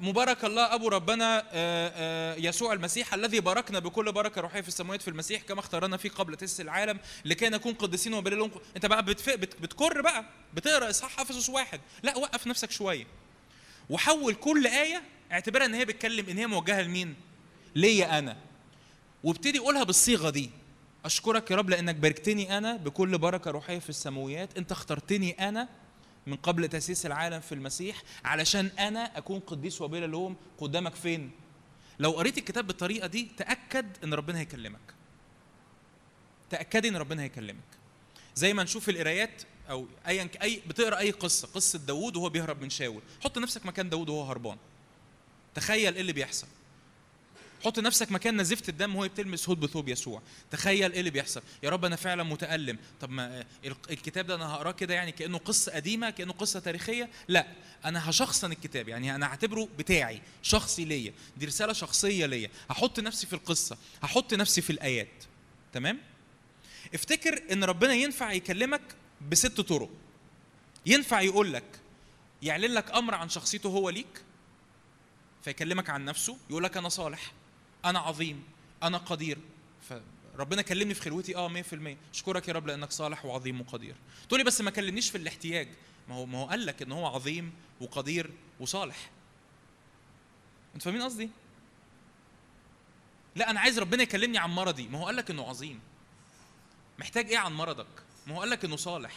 مبارك 0.00 0.44
الله 0.44 0.74
أبو 0.74 0.88
ربنا 0.88 1.38
آه، 1.38 1.44
آه، 1.52 2.34
يسوع 2.34 2.72
المسيح 2.72 3.14
الذي 3.14 3.40
باركنا 3.40 3.78
بكل 3.78 4.12
بركة 4.12 4.40
روحية 4.40 4.60
في 4.60 4.68
السماوات 4.68 5.02
في 5.02 5.08
المسيح 5.08 5.42
كما 5.42 5.60
اختارنا 5.60 5.96
فيه 5.96 6.10
قبل 6.10 6.36
تاسيس 6.36 6.60
العالم 6.60 6.98
لكي 7.24 7.48
نكون 7.48 7.74
قديسين 7.74 8.14
وبليلهم 8.14 8.50
أنت 8.76 8.86
بقى. 8.86 9.02
بتكر 9.62 10.00
بقى 10.00 10.24
بتقرأ 10.54 10.90
إصحاح 10.90 11.20
افسس 11.20 11.48
واحد. 11.48 11.80
لا 12.02 12.16
وقف 12.18 12.46
نفسك 12.46 12.70
شوية. 12.70 13.06
وحول 13.90 14.34
كل 14.34 14.66
آية 14.66 15.02
اعتبرها 15.32 15.66
إن 15.66 15.74
هي 15.74 15.84
بتكلم 15.84 16.28
إن 16.28 16.38
هي 16.38 16.46
موجهة 16.46 16.82
لمين؟ 16.82 17.14
ليا 17.74 18.18
أنا. 18.18 18.36
وابتدي 19.24 19.58
قولها 19.58 19.84
بالصيغة 19.84 20.30
دي. 20.30 20.50
أشكرك 21.04 21.50
يا 21.50 21.56
رب 21.56 21.70
لأنك 21.70 21.94
باركتني 21.94 22.58
أنا 22.58 22.76
بكل 22.76 23.18
بركة 23.18 23.50
روحية 23.50 23.78
في 23.78 23.88
السماويات. 23.88 24.56
أنت 24.58 24.72
اخترتني 24.72 25.48
أنا 25.48 25.68
من 26.26 26.36
قبل 26.36 26.68
تأسيس 26.68 27.06
العالم 27.06 27.40
في 27.40 27.52
المسيح 27.54 28.02
علشان 28.24 28.66
أنا 28.66 29.18
أكون 29.18 29.40
قديس 29.40 29.80
وبلا 29.80 30.06
لوم 30.06 30.36
قدامك 30.58 30.94
فين. 30.94 31.30
لو 31.98 32.10
قريت 32.10 32.38
الكتاب 32.38 32.66
بالطريقة 32.66 33.06
دي 33.06 33.28
تأكد 33.36 33.86
إن 34.04 34.14
ربنا 34.14 34.38
هيكلمك. 34.38 34.80
تاكدي 36.50 36.88
إن 36.88 36.96
ربنا 36.96 37.22
هيكلمك. 37.22 37.64
زي 38.34 38.54
ما 38.54 38.62
نشوف 38.62 38.88
القرايات 38.88 39.42
أو 39.70 39.86
ايا 40.06 40.24
ك- 40.24 40.42
اي 40.42 40.62
بتقرأ 40.66 40.98
أي 40.98 41.10
قصة 41.10 41.48
قصة 41.48 41.78
داوود 41.78 42.16
وهو 42.16 42.28
بيهرب 42.28 42.62
من 42.62 42.70
شاول. 42.70 43.02
حط 43.24 43.38
نفسك 43.38 43.66
مكان 43.66 43.88
داوود 43.90 44.08
وهو 44.08 44.22
هربان. 44.22 44.56
تخيل 45.54 45.94
إيه 45.94 46.00
اللي 46.00 46.12
بيحصل. 46.12 46.46
حط 47.64 47.78
نفسك 47.78 48.12
مكان 48.12 48.40
نزفت 48.40 48.68
الدم 48.68 48.96
وهو 48.96 49.08
بتلمس 49.08 49.48
هود 49.48 49.60
بثوب 49.60 49.88
يسوع. 49.88 50.22
تخيل 50.50 50.92
إيه 50.92 51.00
اللي 51.00 51.10
بيحصل. 51.10 51.42
يا 51.62 51.70
رب 51.70 51.84
أنا 51.84 51.96
فعلا 51.96 52.22
متألم. 52.22 52.78
طب 53.00 53.10
ما 53.10 53.44
ال- 53.64 53.76
الكتاب 53.90 54.26
ده 54.26 54.34
أنا 54.34 54.54
هقراه 54.54 54.70
كده 54.72 54.94
يعني 54.94 55.12
كأنه 55.12 55.38
قصة 55.38 55.72
قديمة 55.72 56.10
كأنه 56.10 56.32
قصة 56.32 56.60
تاريخية؟ 56.60 57.08
لا. 57.28 57.46
أنا 57.84 58.10
هشخصن 58.10 58.52
الكتاب. 58.52 58.88
يعني 58.88 59.14
أنا 59.14 59.26
هعتبره 59.26 59.68
بتاعي 59.78 60.22
شخصي 60.42 60.84
ليا. 60.84 61.12
دي 61.36 61.46
رسالة 61.46 61.72
شخصية 61.72 62.26
ليا. 62.26 62.50
هحط 62.70 63.00
نفسي 63.00 63.26
في 63.26 63.32
القصة. 63.32 63.78
هحط 64.02 64.34
نفسي 64.34 64.60
في 64.60 64.70
الآيات. 64.70 65.24
تمام؟ 65.72 65.98
افتكر 66.94 67.42
إن 67.52 67.64
ربنا 67.64 67.92
ينفع 67.94 68.32
يكلمك 68.32 68.82
بست 69.30 69.60
طرق. 69.60 69.90
ينفع 70.86 71.20
يقول 71.20 71.52
لك 71.52 71.64
يعلن 72.42 72.74
لك 72.74 72.90
أمر 72.90 73.14
عن 73.14 73.28
شخصيته 73.28 73.68
هو 73.68 73.90
ليك 73.90 74.22
فيكلمك 75.44 75.90
عن 75.90 76.04
نفسه 76.04 76.36
يقول 76.50 76.64
لك 76.64 76.76
أنا 76.76 76.88
صالح. 76.88 77.32
أنا 77.84 77.98
عظيم 77.98 78.44
أنا 78.82 78.98
قدير. 78.98 79.38
فربنا 79.88 80.62
كلمني 80.62 80.94
في 80.94 81.00
خلوتي 81.00 81.36
آه 81.36 81.48
100% 81.48 81.96
اشكرك 82.14 82.48
يا 82.48 82.52
رب 82.52 82.66
لأنك 82.66 82.92
صالح 82.92 83.24
وعظيم 83.24 83.60
وقدير. 83.60 83.94
تقولي 84.28 84.44
بس 84.44 84.60
ما 84.60 84.70
كلمنيش 84.70 85.10
في 85.10 85.18
الاحتياج. 85.18 85.68
ما 86.08 86.14
هو 86.14 86.26
ما 86.26 86.38
هو 86.38 86.46
قال 86.46 86.66
لك 86.66 86.82
إن 86.82 86.92
هو 86.92 87.06
عظيم 87.06 87.52
وقدير 87.80 88.30
وصالح. 88.60 89.10
انت 90.74 90.82
فاهمين 90.82 91.02
قصدي؟ 91.02 91.30
لا 93.36 93.50
أنا 93.50 93.60
عايز 93.60 93.78
ربنا 93.78 94.02
يكلمني 94.02 94.38
عن 94.38 94.50
مرضي. 94.50 94.88
ما 94.88 94.98
هو 94.98 95.06
قال 95.06 95.16
لك 95.16 95.30
إنه 95.30 95.48
عظيم. 95.48 95.80
محتاج 96.98 97.26
إيه 97.26 97.38
عن 97.38 97.52
مرضك؟ 97.52 97.86
ما 98.26 98.34
هو 98.34 98.40
قال 98.40 98.50
لك 98.50 98.64
إنه 98.64 98.76
صالح. 98.76 99.12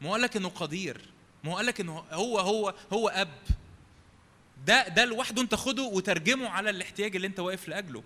ما 0.00 0.08
هو 0.08 0.12
قال 0.12 0.22
لك 0.22 0.36
إنه 0.36 0.48
قدير. 0.48 1.10
ما 1.44 1.52
هو 1.52 1.56
قال 1.56 1.66
لك 1.66 1.80
إنه 1.80 1.98
هو 1.98 2.38
هو 2.38 2.74
هو 2.92 3.08
أب. 3.08 3.38
ده 4.66 4.88
ده 4.88 5.04
لوحده 5.04 5.42
انت 5.42 5.54
خده 5.54 5.82
وترجمه 5.82 6.48
على 6.48 6.70
الاحتياج 6.70 7.16
اللي 7.16 7.26
انت 7.26 7.40
واقف 7.40 7.68
لأجله. 7.68 8.02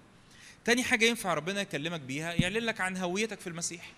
تاني 0.65 0.83
حاجة 0.85 1.05
ينفع 1.05 1.35
ربنا 1.35 1.61
يكلمك 1.61 2.01
بيها 2.01 2.33
يعلن 2.33 2.65
لك 2.65 2.81
عن 2.81 2.97
هويتك 2.97 3.41
في 3.41 3.47
المسيح. 3.47 3.93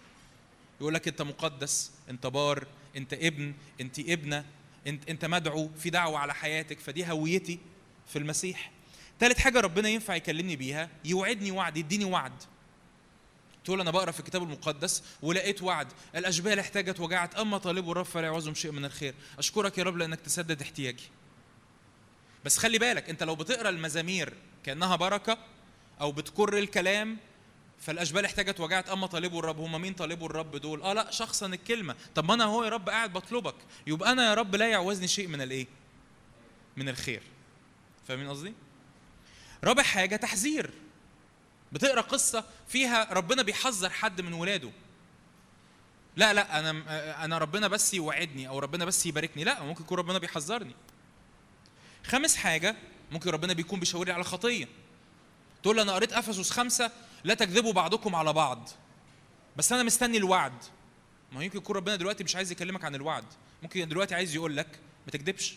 يقول 0.81 0.95
لك 0.95 1.09
انت 1.09 1.23
مقدس 1.23 1.91
انت 2.11 2.27
بار 2.27 2.67
انت 2.97 3.13
ابن 3.13 3.55
انت 3.81 3.99
ابنة 3.99 4.45
انت 4.87 5.11
انت 5.11 5.25
مدعو 5.25 5.71
في 5.79 5.91
دعوة 5.91 6.19
على 6.19 6.35
حياتك 6.35 6.81
فدي 6.81 7.07
هويتي 7.13 7.59
في 8.09 8.19
المسيح. 8.19 8.71
تالت 9.19 9.39
حاجة 9.39 9.61
ربنا 9.61 9.89
ينفع 9.89 10.15
يكلمني 10.15 10.57
بيها 10.57 10.91
يوعدني 11.05 11.51
وعد 11.51 11.77
يديني 11.77 12.05
وعد. 12.05 12.43
تقول 13.65 13.81
أنا 13.81 13.91
بقرأ 13.91 14.11
في 14.11 14.21
الكتاب 14.21 14.43
المقدس 14.43 15.03
ولقيت 15.23 15.63
وعد. 15.63 15.89
الأشبال 16.17 16.59
احتاجت 16.59 17.01
وجعت 17.01 17.35
أما 17.35 17.59
طالبوا 17.59 17.93
الرب 17.93 18.05
فلا 18.05 18.27
يعوزهم 18.27 18.55
شيء 18.55 18.71
من 18.73 18.85
الخير. 18.85 19.15
أشكرك 19.39 19.79
يا 19.79 19.83
رب 19.83 19.97
لأنك 19.97 20.21
تسدد 20.21 20.63
احتياجي. 20.63 21.05
بس 22.45 22.59
خلي 22.59 22.79
بالك 22.79 23.11
انت 23.11 23.23
لو 23.23 23.35
بتقرأ 23.35 23.69
المزامير 23.69 24.35
كأنها 24.65 24.97
بركة 24.97 25.39
أو 26.01 26.13
بتكر 26.13 26.59
الكلام 26.59 27.17
فالأشبال 27.81 28.25
احتاجت 28.25 28.61
وجعت 28.61 28.89
أما 28.89 29.07
طالبوا 29.07 29.39
الرب 29.39 29.59
هم 29.59 29.81
مين 29.81 29.95
طالبوا 29.95 30.27
الرب 30.27 30.57
دول؟ 30.57 30.83
آه 30.83 30.93
لا 30.93 31.11
شخصا 31.11 31.47
الكلمة. 31.47 31.97
طب 32.15 32.25
ما 32.25 32.35
أنا 32.35 32.45
هو 32.45 32.65
يا 32.65 32.69
رب 32.69 32.89
قاعد 32.89 33.13
بطلبك. 33.13 33.55
يبقى 33.87 34.13
أنا 34.13 34.29
يا 34.29 34.35
رب 34.35 34.57
لا 34.57 34.69
يعوزني 34.69 35.09
شيء 35.09 35.29
من 35.29 35.41
الإيه؟ 35.41 35.67
من 36.77 36.89
الخير. 36.89 37.23
فاهمين 38.09 38.29
قصدي؟ 38.29 38.55
رابع 39.65 39.83
حاجة 39.83 40.17
تحذير. 40.17 40.71
بتقرأ 41.73 42.01
قصة 42.01 42.45
فيها 42.69 43.13
ربنا 43.13 43.43
بيحذر 43.43 43.91
حد 43.91 44.21
من 44.21 44.33
ولاده. 44.33 44.71
لا 46.17 46.33
لا 46.33 46.59
أنا 46.59 47.25
أنا 47.25 47.39
ربنا 47.39 47.69
بس 47.69 47.95
يوعدني 47.95 48.49
أو 48.49 48.59
ربنا 48.59 48.85
بس 48.85 49.07
يباركني. 49.07 49.45
لا 49.45 49.63
ممكن 49.63 49.85
يكون 49.85 49.99
ربنا 49.99 50.19
بيحذرني. 50.19 50.75
خامس 52.09 52.37
حاجة 52.37 52.77
ممكن 53.13 53.31
ربنا 53.31 53.53
بيكون 53.53 53.81
بيشاور 53.81 54.07
لي 54.07 54.13
على 54.13 54.25
خطية. 54.25 54.69
تقول 55.63 55.77
لي 55.77 55.83
أنا 55.83 55.93
قريت 55.93 56.13
أفسس 56.13 56.51
خمسة 56.51 56.91
لا 57.25 57.35
تكذبوا 57.35 57.73
بعضكم 57.73 58.15
على 58.15 58.33
بعض. 58.33 58.69
بس 59.57 59.73
أنا 59.73 59.83
مستني 59.83 60.17
الوعد. 60.17 60.65
ما 61.33 61.45
يمكن 61.45 61.59
يكون 61.59 61.77
ربنا 61.77 61.97
دلوقتي 61.97 62.25
مش 62.25 62.37
عايز 62.37 62.53
يكلمك 62.53 62.85
عن 62.85 62.95
الوعد. 62.95 63.25
ممكن 63.63 63.89
دلوقتي 63.89 64.15
عايز 64.15 64.35
يقول 64.35 64.57
لك 64.57 64.79
ما 65.07 65.13
تكذبش. 65.13 65.55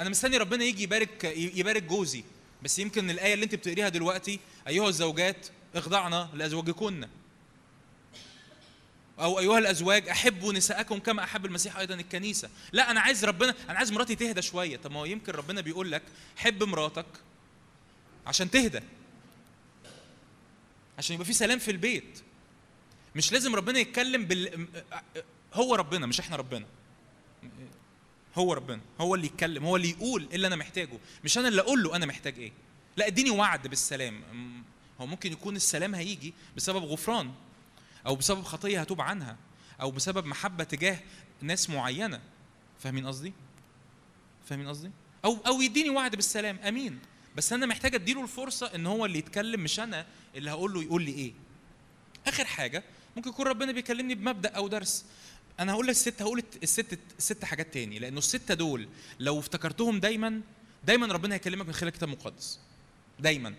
أنا 0.00 0.10
مستني 0.10 0.36
ربنا 0.36 0.64
يجي 0.64 0.82
يبارك 0.82 1.24
يبارك 1.36 1.82
جوزي. 1.82 2.24
بس 2.62 2.78
يمكن 2.78 3.10
الآية 3.10 3.34
اللي 3.34 3.44
أنت 3.44 3.54
بتقريها 3.54 3.88
دلوقتي 3.88 4.40
أيها 4.68 4.88
الزوجات 4.88 5.46
اخضعنا 5.74 6.30
لأزواجكن. 6.34 7.08
أو 9.20 9.38
أيها 9.38 9.58
الأزواج 9.58 10.08
أحبوا 10.08 10.52
نساءكم 10.52 10.98
كما 10.98 11.24
أحب 11.24 11.46
المسيح 11.46 11.76
أيضا 11.76 11.94
الكنيسة. 11.94 12.50
لا 12.72 12.90
أنا 12.90 13.00
عايز 13.00 13.24
ربنا 13.24 13.54
أنا 13.68 13.78
عايز 13.78 13.92
مراتي 13.92 14.14
تهدى 14.14 14.42
شوية. 14.42 14.76
طب 14.76 14.90
ما 14.92 15.00
هو 15.00 15.04
يمكن 15.04 15.32
ربنا 15.32 15.60
بيقول 15.60 15.92
لك 15.92 16.02
حب 16.36 16.62
مراتك 16.62 17.06
عشان 18.26 18.50
تهدى 18.50 18.80
عشان 20.98 21.14
يبقى 21.14 21.26
في 21.26 21.32
سلام 21.32 21.58
في 21.58 21.70
البيت. 21.70 22.20
مش 23.16 23.32
لازم 23.32 23.56
ربنا 23.56 23.78
يتكلم 23.78 24.24
بال 24.24 24.66
هو 25.54 25.74
ربنا 25.74 26.06
مش 26.06 26.20
إحنا 26.20 26.36
ربنا. 26.36 26.66
هو 28.34 28.52
ربنا 28.52 28.80
هو 29.00 29.14
اللي 29.14 29.26
يتكلم 29.26 29.64
هو 29.64 29.76
اللي 29.76 29.90
يقول 29.90 30.26
إيه 30.28 30.36
اللي 30.36 30.46
أنا 30.46 30.56
محتاجه. 30.56 30.98
مش 31.24 31.38
أنا 31.38 31.48
اللي 31.48 31.60
أقول 31.60 31.82
له 31.82 31.96
أنا 31.96 32.06
محتاج 32.06 32.38
إيه. 32.38 32.52
لا 32.96 33.06
إديني 33.06 33.30
وعد 33.30 33.68
بالسلام. 33.68 34.22
هو 35.00 35.06
ممكن 35.06 35.32
يكون 35.32 35.56
السلام 35.56 35.94
هيجي 35.94 36.34
بسبب 36.56 36.84
غفران. 36.84 37.32
أو 38.06 38.16
بسبب 38.16 38.42
خطية 38.42 38.80
هتوب 38.80 39.00
عنها 39.00 39.36
أو 39.80 39.90
بسبب 39.90 40.26
محبة 40.26 40.64
تجاه 40.64 40.98
ناس 41.40 41.70
معينة. 41.70 42.20
فاهمين 42.78 43.06
قصدي؟ 43.06 43.32
فاهمين 44.48 44.68
قصدي؟ 44.68 44.90
أو 45.24 45.38
أو 45.46 45.60
يديني 45.60 45.90
وعد 45.90 46.16
بالسلام 46.16 46.58
آمين. 46.58 46.98
بس 47.36 47.52
أنا 47.52 47.66
محتاج 47.66 47.94
أديله 47.94 48.22
الفرصة 48.22 48.74
إن 48.74 48.86
هو 48.86 49.06
اللي 49.06 49.18
يتكلم 49.18 49.60
مش 49.60 49.80
أنا 49.80 50.06
اللي 50.34 50.50
هقول 50.50 50.74
له 50.74 50.82
يقول 50.82 51.02
لي 51.02 51.12
إيه. 51.12 51.32
آخر 52.26 52.44
حاجة 52.44 52.84
ممكن 53.16 53.30
يكون 53.30 53.46
ربنا 53.46 53.72
بيكلمني 53.72 54.14
بمبدأ 54.14 54.48
أو 54.48 54.68
درس. 54.68 55.04
أنا 55.60 55.72
هقول 55.72 55.90
الست 55.90 56.22
هقول 56.22 56.42
الست 56.62 56.98
الست 57.18 57.44
حاجات 57.44 57.74
تاني 57.74 57.98
لأنه 57.98 58.18
السته 58.18 58.54
دول 58.54 58.88
لو 59.20 59.38
افتكرتهم 59.38 60.00
دايما 60.00 60.40
دايما 60.84 61.06
ربنا 61.06 61.34
هيكلمك 61.34 61.66
من 61.66 61.72
خلال 61.72 61.88
الكتاب 61.88 62.08
المقدس. 62.08 62.60
دايما. 63.18 63.54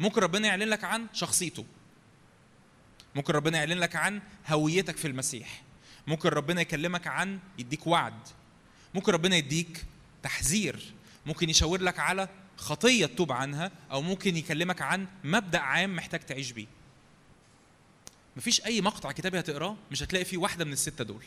ممكن 0.00 0.20
ربنا 0.20 0.48
يعلن 0.48 0.68
لك 0.68 0.84
عن 0.84 1.06
شخصيته. 1.12 1.64
ممكن 3.14 3.32
ربنا 3.32 3.58
يعلن 3.58 3.78
لك 3.78 3.96
عن 3.96 4.22
هويتك 4.46 4.96
في 4.96 5.08
المسيح. 5.08 5.62
ممكن 6.06 6.28
ربنا 6.28 6.60
يكلمك 6.60 7.06
عن 7.06 7.38
يديك 7.58 7.86
وعد. 7.86 8.28
ممكن 8.94 9.12
ربنا 9.12 9.36
يديك 9.36 9.84
تحذير. 10.22 10.94
ممكن 11.26 11.50
يشاور 11.50 11.80
لك 11.80 11.98
على 11.98 12.28
خطية 12.56 13.06
تتوب 13.06 13.32
عنها 13.32 13.70
أو 13.90 14.02
ممكن 14.02 14.36
يكلمك 14.36 14.82
عن 14.82 15.06
مبدأ 15.24 15.58
عام 15.58 15.96
محتاج 15.96 16.20
تعيش 16.20 16.52
بيه. 16.52 16.66
مفيش 18.36 18.64
أي 18.64 18.80
مقطع 18.80 19.12
كتابي 19.12 19.40
هتقراه 19.40 19.76
مش 19.90 20.02
هتلاقي 20.02 20.24
فيه 20.24 20.36
واحدة 20.36 20.64
من 20.64 20.72
الستة 20.72 21.04
دول. 21.04 21.24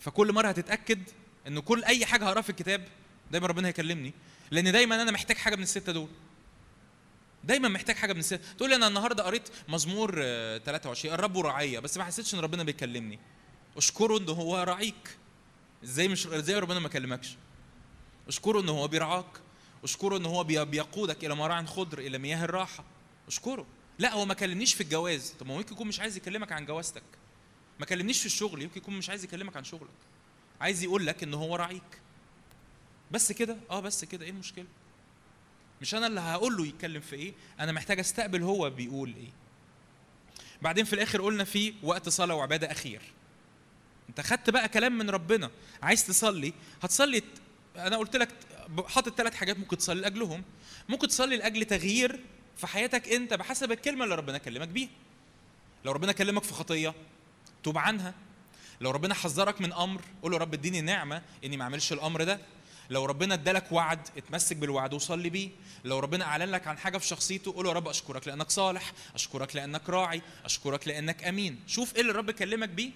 فكل 0.00 0.32
مرة 0.32 0.48
هتتأكد 0.48 1.02
إن 1.46 1.60
كل 1.60 1.84
أي 1.84 2.06
حاجة 2.06 2.24
هقراها 2.24 2.42
في 2.42 2.50
الكتاب 2.50 2.88
دايما 3.30 3.46
ربنا 3.46 3.68
هيكلمني 3.68 4.12
لأن 4.50 4.72
دايما 4.72 5.02
أنا 5.02 5.10
محتاج 5.10 5.36
حاجة 5.36 5.56
من 5.56 5.62
الستة 5.62 5.92
دول. 5.92 6.08
دايما 7.44 7.68
محتاج 7.68 7.96
حاجة 7.96 8.12
من 8.12 8.18
السته 8.18 8.52
تقول 8.56 8.70
لي 8.70 8.76
أنا 8.76 8.88
النهارده 8.88 9.22
قريت 9.24 9.48
مزمور 9.68 10.12
23 10.58 11.14
الرب 11.14 11.38
رعية 11.38 11.78
بس 11.78 11.96
ما 11.96 12.04
حسيتش 12.04 12.34
إن 12.34 12.40
ربنا 12.40 12.62
بيكلمني. 12.62 13.18
اشكره 13.76 14.18
إن 14.18 14.28
هو 14.28 14.58
راعيك 14.62 15.16
إزاي 15.84 16.08
مش 16.08 16.26
إزاي 16.26 16.58
ربنا 16.58 16.78
ما 16.78 16.88
كلمكش؟ 16.88 17.36
اشكره 18.28 18.60
إن 18.60 18.68
هو 18.68 18.88
بيرعاك. 18.88 19.40
اشكره 19.84 20.16
إن 20.16 20.26
هو 20.26 20.44
بيقودك 20.44 21.24
إلى 21.24 21.34
مراع 21.34 21.64
خضر 21.64 21.98
إلى 21.98 22.18
مياه 22.18 22.44
الراحة. 22.44 22.84
اشكره. 23.28 23.66
لا 23.98 24.14
هو 24.14 24.24
ما 24.24 24.34
كلمنيش 24.34 24.74
في 24.74 24.80
الجواز. 24.80 25.34
طب 25.40 25.46
ما 25.46 25.54
هو 25.54 25.58
يمكن 25.58 25.74
يكون 25.74 25.86
مش 25.86 26.00
عايز 26.00 26.16
يكلمك 26.16 26.52
عن 26.52 26.66
جوازتك. 26.66 27.02
ما 27.80 27.86
كلمنيش 27.86 28.20
في 28.20 28.26
الشغل. 28.26 28.62
يمكن 28.62 28.80
يكون 28.80 28.98
مش 28.98 29.10
عايز 29.10 29.24
يكلمك 29.24 29.56
عن 29.56 29.64
شغلك. 29.64 29.90
عايز 30.60 30.82
يقول 30.82 31.06
لك 31.06 31.22
إن 31.22 31.34
هو 31.34 31.56
راعيك 31.56 32.00
بس 33.10 33.32
كده؟ 33.32 33.56
آه 33.70 33.80
بس 33.80 34.04
كده. 34.04 34.24
إيه 34.24 34.30
المشكلة؟ 34.30 34.66
مش 35.82 35.94
أنا 35.94 36.06
اللي 36.06 36.20
هقول 36.20 36.56
له 36.56 36.66
يتكلم 36.66 37.00
في 37.00 37.16
إيه 37.16 37.32
أنا 37.60 37.72
محتاج 37.72 37.98
أستقبل 37.98 38.42
هو 38.42 38.70
بيقول 38.70 39.14
إيه. 39.16 39.28
بعدين 40.62 40.84
في 40.84 40.92
الآخر 40.92 41.22
قلنا 41.22 41.44
في 41.44 41.74
وقت 41.82 42.08
صلاة 42.08 42.34
وعبادة 42.34 42.72
أخير. 42.72 43.02
أنت 44.08 44.20
خدت 44.20 44.50
بقى 44.50 44.68
كلام 44.68 44.98
من 44.98 45.10
ربنا. 45.10 45.50
عايز 45.82 46.06
تصلي 46.06 46.52
هتصلي 46.82 47.22
أنا 47.76 47.96
قلت 47.96 48.16
لك 48.16 48.28
حاطط 48.86 49.16
ثلاث 49.16 49.34
حاجات 49.34 49.58
ممكن 49.58 49.76
تصلي 49.76 50.00
لأجلهم. 50.00 50.42
ممكن 50.88 51.08
تصلي 51.08 51.36
لأجل 51.36 51.64
تغيير 51.64 52.20
في 52.56 52.66
حياتك 52.66 53.08
أنت 53.08 53.34
بحسب 53.34 53.72
الكلمة 53.72 54.04
اللي 54.04 54.14
ربنا 54.14 54.38
كلمك 54.38 54.68
بيها. 54.68 54.88
لو 55.84 55.92
ربنا 55.92 56.12
كلمك 56.12 56.42
في 56.42 56.52
خطية 56.52 56.94
توب 57.62 57.78
عنها. 57.78 58.14
لو 58.80 58.90
ربنا 58.90 59.14
حذرك 59.14 59.60
من 59.60 59.72
أمر 59.72 60.02
قول 60.22 60.32
له 60.32 60.38
رب 60.38 60.54
اديني 60.54 60.80
نعمة 60.80 61.22
إني 61.44 61.56
ما 61.56 61.64
أعملش 61.64 61.92
الأمر 61.92 62.24
ده. 62.24 62.40
لو 62.92 63.04
ربنا 63.04 63.34
ادالك 63.34 63.72
وعد 63.72 64.08
اتمسك 64.16 64.56
بالوعد 64.56 64.94
وصلي 64.94 65.30
بيه. 65.30 65.50
لو 65.84 65.98
ربنا 65.98 66.24
أعلن 66.24 66.50
لك 66.50 66.66
عن 66.66 66.78
حاجة 66.78 66.98
في 66.98 67.06
شخصيته 67.06 67.52
قول 67.52 67.66
يا 67.66 67.72
رب 67.72 67.88
أشكرك 67.88 68.28
لأنك 68.28 68.50
صالح 68.50 68.92
أشكرك 69.14 69.56
لأنك 69.56 69.88
راعي 69.90 70.22
أشكرك 70.44 70.88
لأنك 70.88 71.24
أمين. 71.24 71.60
شوف 71.66 71.94
إيه 71.94 72.00
اللي 72.00 72.10
الرب 72.12 72.30
كلمك 72.30 72.68
بيه 72.68 72.90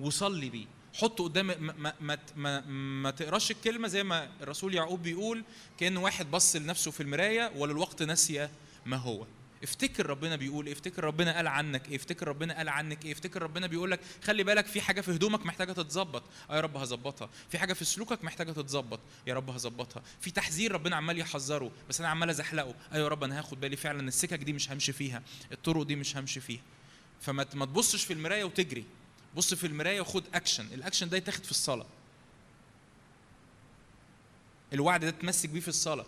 وصلي 0.00 0.50
بيه. 0.50 0.66
حطه 0.94 1.24
قدام 1.24 1.46
ما, 1.46 1.54
ما, 1.56 1.94
ما, 2.00 2.18
ما, 2.36 2.60
ما 3.02 3.10
تقراش 3.10 3.50
الكلمة 3.50 3.88
زي 3.88 4.04
ما 4.04 4.28
الرسول 4.40 4.74
يعقوب 4.74 5.02
بيقول 5.02 5.44
كأن 5.78 5.96
واحد 5.96 6.30
بص 6.30 6.56
لنفسه 6.56 6.90
في 6.90 7.02
المراية 7.02 7.52
وللوقت 7.56 8.02
نسي 8.02 8.48
ما 8.86 8.96
هو. 8.96 9.26
افتكر 9.62 10.06
ربنا 10.06 10.36
بيقول 10.36 10.66
إيه؟ 10.66 10.72
افتكر 10.72 11.04
ربنا 11.04 11.36
قال 11.36 11.46
عنك 11.46 11.88
إيه؟ 11.88 11.96
افتكر 11.96 12.28
ربنا 12.28 12.56
قال 12.56 12.68
عنك 12.68 13.04
إيه؟ 13.04 13.12
افتكر 13.12 13.42
ربنا 13.42 13.66
بيقول 13.66 13.90
لك 13.90 14.00
خلي 14.24 14.42
بالك 14.42 14.66
في 14.66 14.80
حاجة 14.80 15.00
في 15.00 15.10
هدومك 15.10 15.46
محتاجة 15.46 15.72
تتظبط. 15.72 16.22
آه 16.50 16.56
يا 16.56 16.60
رب 16.60 16.76
هظبطها. 16.76 17.30
في 17.50 17.58
حاجة 17.58 17.72
في 17.72 17.84
سلوكك 17.84 18.24
محتاجة 18.24 18.52
تتظبط. 18.52 19.00
يا 19.26 19.34
رب 19.34 19.50
هظبطها. 19.50 20.02
في 20.20 20.30
تحذير 20.30 20.72
ربنا 20.72 20.96
عمال 20.96 21.18
يحذره 21.18 21.70
بس 21.88 22.00
أنا 22.00 22.08
عمال 22.08 22.30
أزحلقه. 22.30 22.74
أيوه 22.92 23.04
يا 23.04 23.08
رب 23.08 23.24
أنا 23.24 23.38
هاخد 23.38 23.60
بالي 23.60 23.76
فعلا 23.76 24.08
السكك 24.08 24.38
دي 24.38 24.52
مش 24.52 24.70
همشي 24.70 24.92
فيها. 24.92 25.22
الطرق 25.52 25.82
دي 25.82 25.96
مش 25.96 26.16
همشي 26.16 26.40
فيها. 26.40 26.62
فما 27.20 27.46
ما 27.54 27.66
تبصش 27.66 28.04
في 28.04 28.12
المراية 28.12 28.44
وتجري. 28.44 28.84
بص 29.36 29.54
في 29.54 29.66
المراية 29.66 30.00
وخد 30.00 30.24
action 30.34 30.66
ال 30.66 30.72
action 30.72 31.08
ده 31.08 31.16
يتاخد 31.16 31.44
في 31.44 31.50
الصلاة. 31.50 31.86
الوعد 34.72 35.04
ده 35.04 35.10
تمسك 35.10 35.48
بيه 35.48 35.60
في 35.60 35.68
الصلاة. 35.68 36.06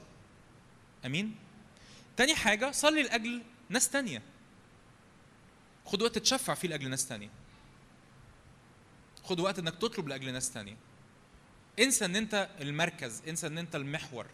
آمين؟ 1.06 1.34
تاني 2.22 2.34
حاجة 2.34 2.70
صلي 2.70 3.02
لأجل 3.02 3.42
ناس 3.68 3.88
تانية. 3.90 4.22
خد 5.86 6.02
وقت 6.02 6.18
تشفع 6.18 6.54
فيه 6.54 6.68
لأجل 6.68 6.90
ناس 6.90 7.08
تانية. 7.08 7.30
خد 9.24 9.40
وقت 9.40 9.58
إنك 9.58 9.74
تطلب 9.74 10.08
لأجل 10.08 10.32
ناس 10.32 10.52
تانية. 10.52 10.76
انسى 11.78 12.04
إن 12.04 12.16
أنت 12.16 12.48
المركز 12.60 13.22
انسى 13.28 13.46
إن 13.46 13.58
أنت 13.58 13.76
المحور. 13.76 14.26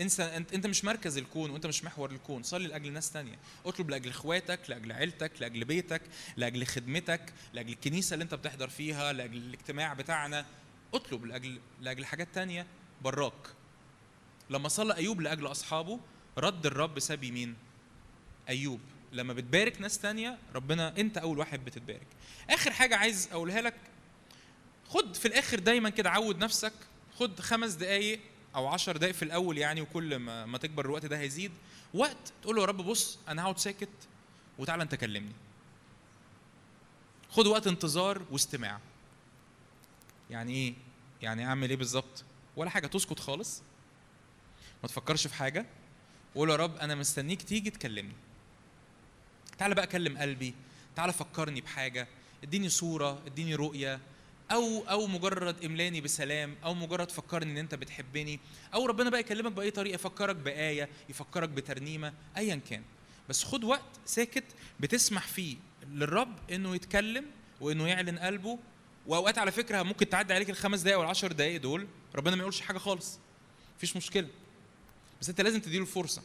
انسى 0.00 0.22
أنت 0.22 0.52
أنت 0.52 0.66
مش 0.66 0.84
مركز 0.84 1.18
الكون 1.18 1.50
وأنت 1.50 1.66
مش 1.66 1.84
محور 1.84 2.10
الكون. 2.10 2.42
صلي 2.42 2.68
لأجل 2.68 2.92
ناس 2.92 3.12
تانية. 3.12 3.38
اطلب 3.66 3.90
لأجل 3.90 4.10
إخواتك 4.10 4.60
لأجل 4.68 4.92
عيلتك 4.92 5.32
لأجل 5.40 5.64
بيتك 5.64 6.02
لأجل 6.36 6.66
خدمتك 6.66 7.32
لأجل 7.52 7.72
الكنيسة 7.72 8.14
اللي 8.14 8.22
أنت 8.22 8.34
بتحضر 8.34 8.68
فيها 8.68 9.12
لأجل 9.12 9.36
الاجتماع 9.36 9.94
بتاعنا. 9.94 10.46
اطلب 10.94 11.24
لأجل 11.24 11.60
لأجل 11.80 12.04
حاجات 12.04 12.28
تانية 12.34 12.66
براك. 13.02 13.48
لما 14.50 14.68
صلى 14.68 14.96
أيوب 14.96 15.20
لأجل 15.20 15.46
أصحابه 15.46 16.00
رد 16.38 16.66
الرب 16.66 16.98
سبي 16.98 17.30
مين؟ 17.30 17.56
أيوب. 18.48 18.80
لما 19.12 19.32
بتبارك 19.32 19.80
ناس 19.80 19.98
تانية 19.98 20.38
ربنا 20.54 20.98
أنت 20.98 21.18
أول 21.18 21.38
واحد 21.38 21.64
بتتبارك. 21.64 22.06
آخر 22.50 22.70
حاجة 22.72 22.96
عايز 22.96 23.28
أقولها 23.32 23.60
لك 23.60 23.74
خد 24.88 25.16
في 25.16 25.28
الآخر 25.28 25.58
دايما 25.58 25.90
كده 25.90 26.10
عود 26.10 26.38
نفسك 26.38 26.72
خد 27.18 27.40
خمس 27.40 27.72
دقايق 27.72 28.20
أو 28.54 28.66
عشر 28.66 28.96
دقايق 28.96 29.14
في 29.14 29.22
الأول 29.22 29.58
يعني 29.58 29.80
وكل 29.80 30.16
ما, 30.16 30.46
ما 30.46 30.58
تكبر 30.58 30.84
الوقت 30.86 31.06
ده 31.06 31.18
هيزيد. 31.18 31.52
وقت 31.94 32.32
تقول 32.42 32.56
له 32.56 32.62
يا 32.62 32.66
رب 32.66 32.76
بص 32.76 33.18
أنا 33.28 33.42
هقعد 33.42 33.58
ساكت 33.58 33.88
وتعالى 34.58 34.82
أنت 34.82 34.94
كلمني. 34.94 35.32
خد 37.30 37.46
وقت 37.46 37.66
انتظار 37.66 38.22
واستماع. 38.30 38.80
يعني 40.30 40.52
إيه؟ 40.54 40.74
يعني 41.22 41.46
أعمل 41.46 41.70
إيه 41.70 41.76
بالظبط؟ 41.76 42.24
ولا 42.56 42.70
حاجة 42.70 42.86
تسكت 42.86 43.18
خالص. 43.18 43.62
ما 44.82 44.88
تفكرش 44.88 45.26
في 45.26 45.34
حاجة. 45.34 45.66
وقول 46.34 46.50
يا 46.50 46.56
رب 46.56 46.76
أنا 46.76 46.94
مستنيك 46.94 47.42
تيجي 47.42 47.70
تكلمني. 47.70 48.14
تعالى 49.58 49.74
بقى 49.74 49.86
كلم 49.86 50.18
قلبي. 50.18 50.54
تعالى 50.96 51.12
فكرني 51.12 51.60
بحاجة. 51.60 52.08
إديني 52.44 52.68
صورة 52.68 53.22
إديني 53.26 53.54
رؤية. 53.54 54.00
أو 54.52 54.84
أو 54.90 55.06
مجرد 55.06 55.64
إملاني 55.64 56.00
بسلام 56.00 56.56
أو 56.64 56.74
مجرد 56.74 57.10
فكرني 57.10 57.52
إن 57.52 57.58
أنت 57.58 57.74
بتحبني. 57.74 58.40
أو 58.74 58.86
ربنا 58.86 59.10
بقى 59.10 59.20
يكلمك 59.20 59.52
بأي 59.52 59.70
طريقة 59.70 59.94
يفكرك 59.94 60.36
بآية 60.36 60.88
يفكرك 61.08 61.48
بترنيمة 61.48 62.12
ايا 62.36 62.60
كان. 62.70 62.82
بس 63.28 63.44
خد 63.44 63.64
وقت 63.64 64.00
ساكت 64.06 64.44
بتسمح 64.80 65.26
فيه 65.26 65.56
للرب 65.90 66.36
إنه 66.50 66.74
يتكلم 66.74 67.24
وإنه 67.60 67.88
يعلن 67.88 68.18
قلبه. 68.18 68.58
وأوقات 69.06 69.38
على 69.38 69.52
فكرة 69.52 69.82
ممكن 69.82 70.08
تعدي 70.08 70.34
عليك 70.34 70.50
الخمس 70.50 70.80
دقائق 70.80 70.98
والعشر 70.98 71.32
دقائق 71.32 71.60
دول. 71.60 71.86
ربنا 72.14 72.36
ما 72.36 72.40
يقولش 72.40 72.60
حاجة 72.60 72.78
خالص. 72.78 73.18
مفيش 73.76 73.96
مشكلة. 73.96 74.28
بس 75.20 75.28
انت 75.28 75.40
لازم 75.40 75.60
تديله 75.60 75.82
الفرصة. 75.82 76.22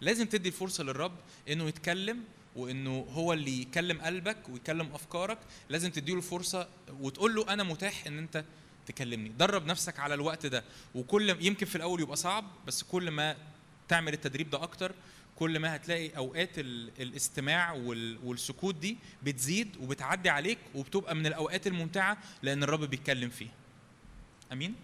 لازم 0.00 0.26
تدي 0.26 0.48
الفرصة 0.48 0.84
للرب 0.84 1.12
انه 1.48 1.64
يتكلم 1.64 2.24
وانه 2.56 3.06
هو 3.12 3.32
اللي 3.32 3.60
يكلم 3.62 4.00
قلبك 4.00 4.36
ويكلم 4.48 4.92
افكارك. 4.94 5.38
لازم 5.68 5.90
تديله 5.90 6.18
الفرصة 6.18 6.68
وتقول 7.00 7.34
له 7.34 7.52
أنا 7.52 7.62
متاح 7.62 8.06
ان 8.06 8.18
انت 8.18 8.44
تكلمني. 8.86 9.28
درب 9.28 9.66
نفسك 9.66 9.98
على 10.00 10.14
الوقت 10.14 10.46
ده. 10.46 10.64
وكل 10.94 11.36
يمكن 11.46 11.66
في 11.66 11.76
الأول 11.76 12.00
يبقى 12.00 12.16
صعب 12.16 12.44
بس 12.66 12.82
كل 12.82 13.10
ما 13.10 13.36
تعمل 13.88 14.12
التدريب 14.12 14.50
ده 14.50 14.62
أكتر 14.62 14.92
كل 15.36 15.58
ما 15.58 15.76
هتلاقي 15.76 16.16
أوقات 16.16 16.58
ال- 16.58 16.90
الاستماع 17.00 17.72
وال- 17.72 18.18
والسكوت 18.24 18.74
دي 18.74 18.96
بتزيد 19.22 19.76
وبتعدي 19.80 20.28
عليك 20.28 20.58
وبتبقى 20.74 21.14
من 21.14 21.26
الأوقات 21.26 21.66
الممتعة 21.66 22.18
لأن 22.42 22.62
الرب 22.62 22.80
بيتكلم 22.84 23.30
فيها. 23.30 23.52
آمين؟ 24.52 24.74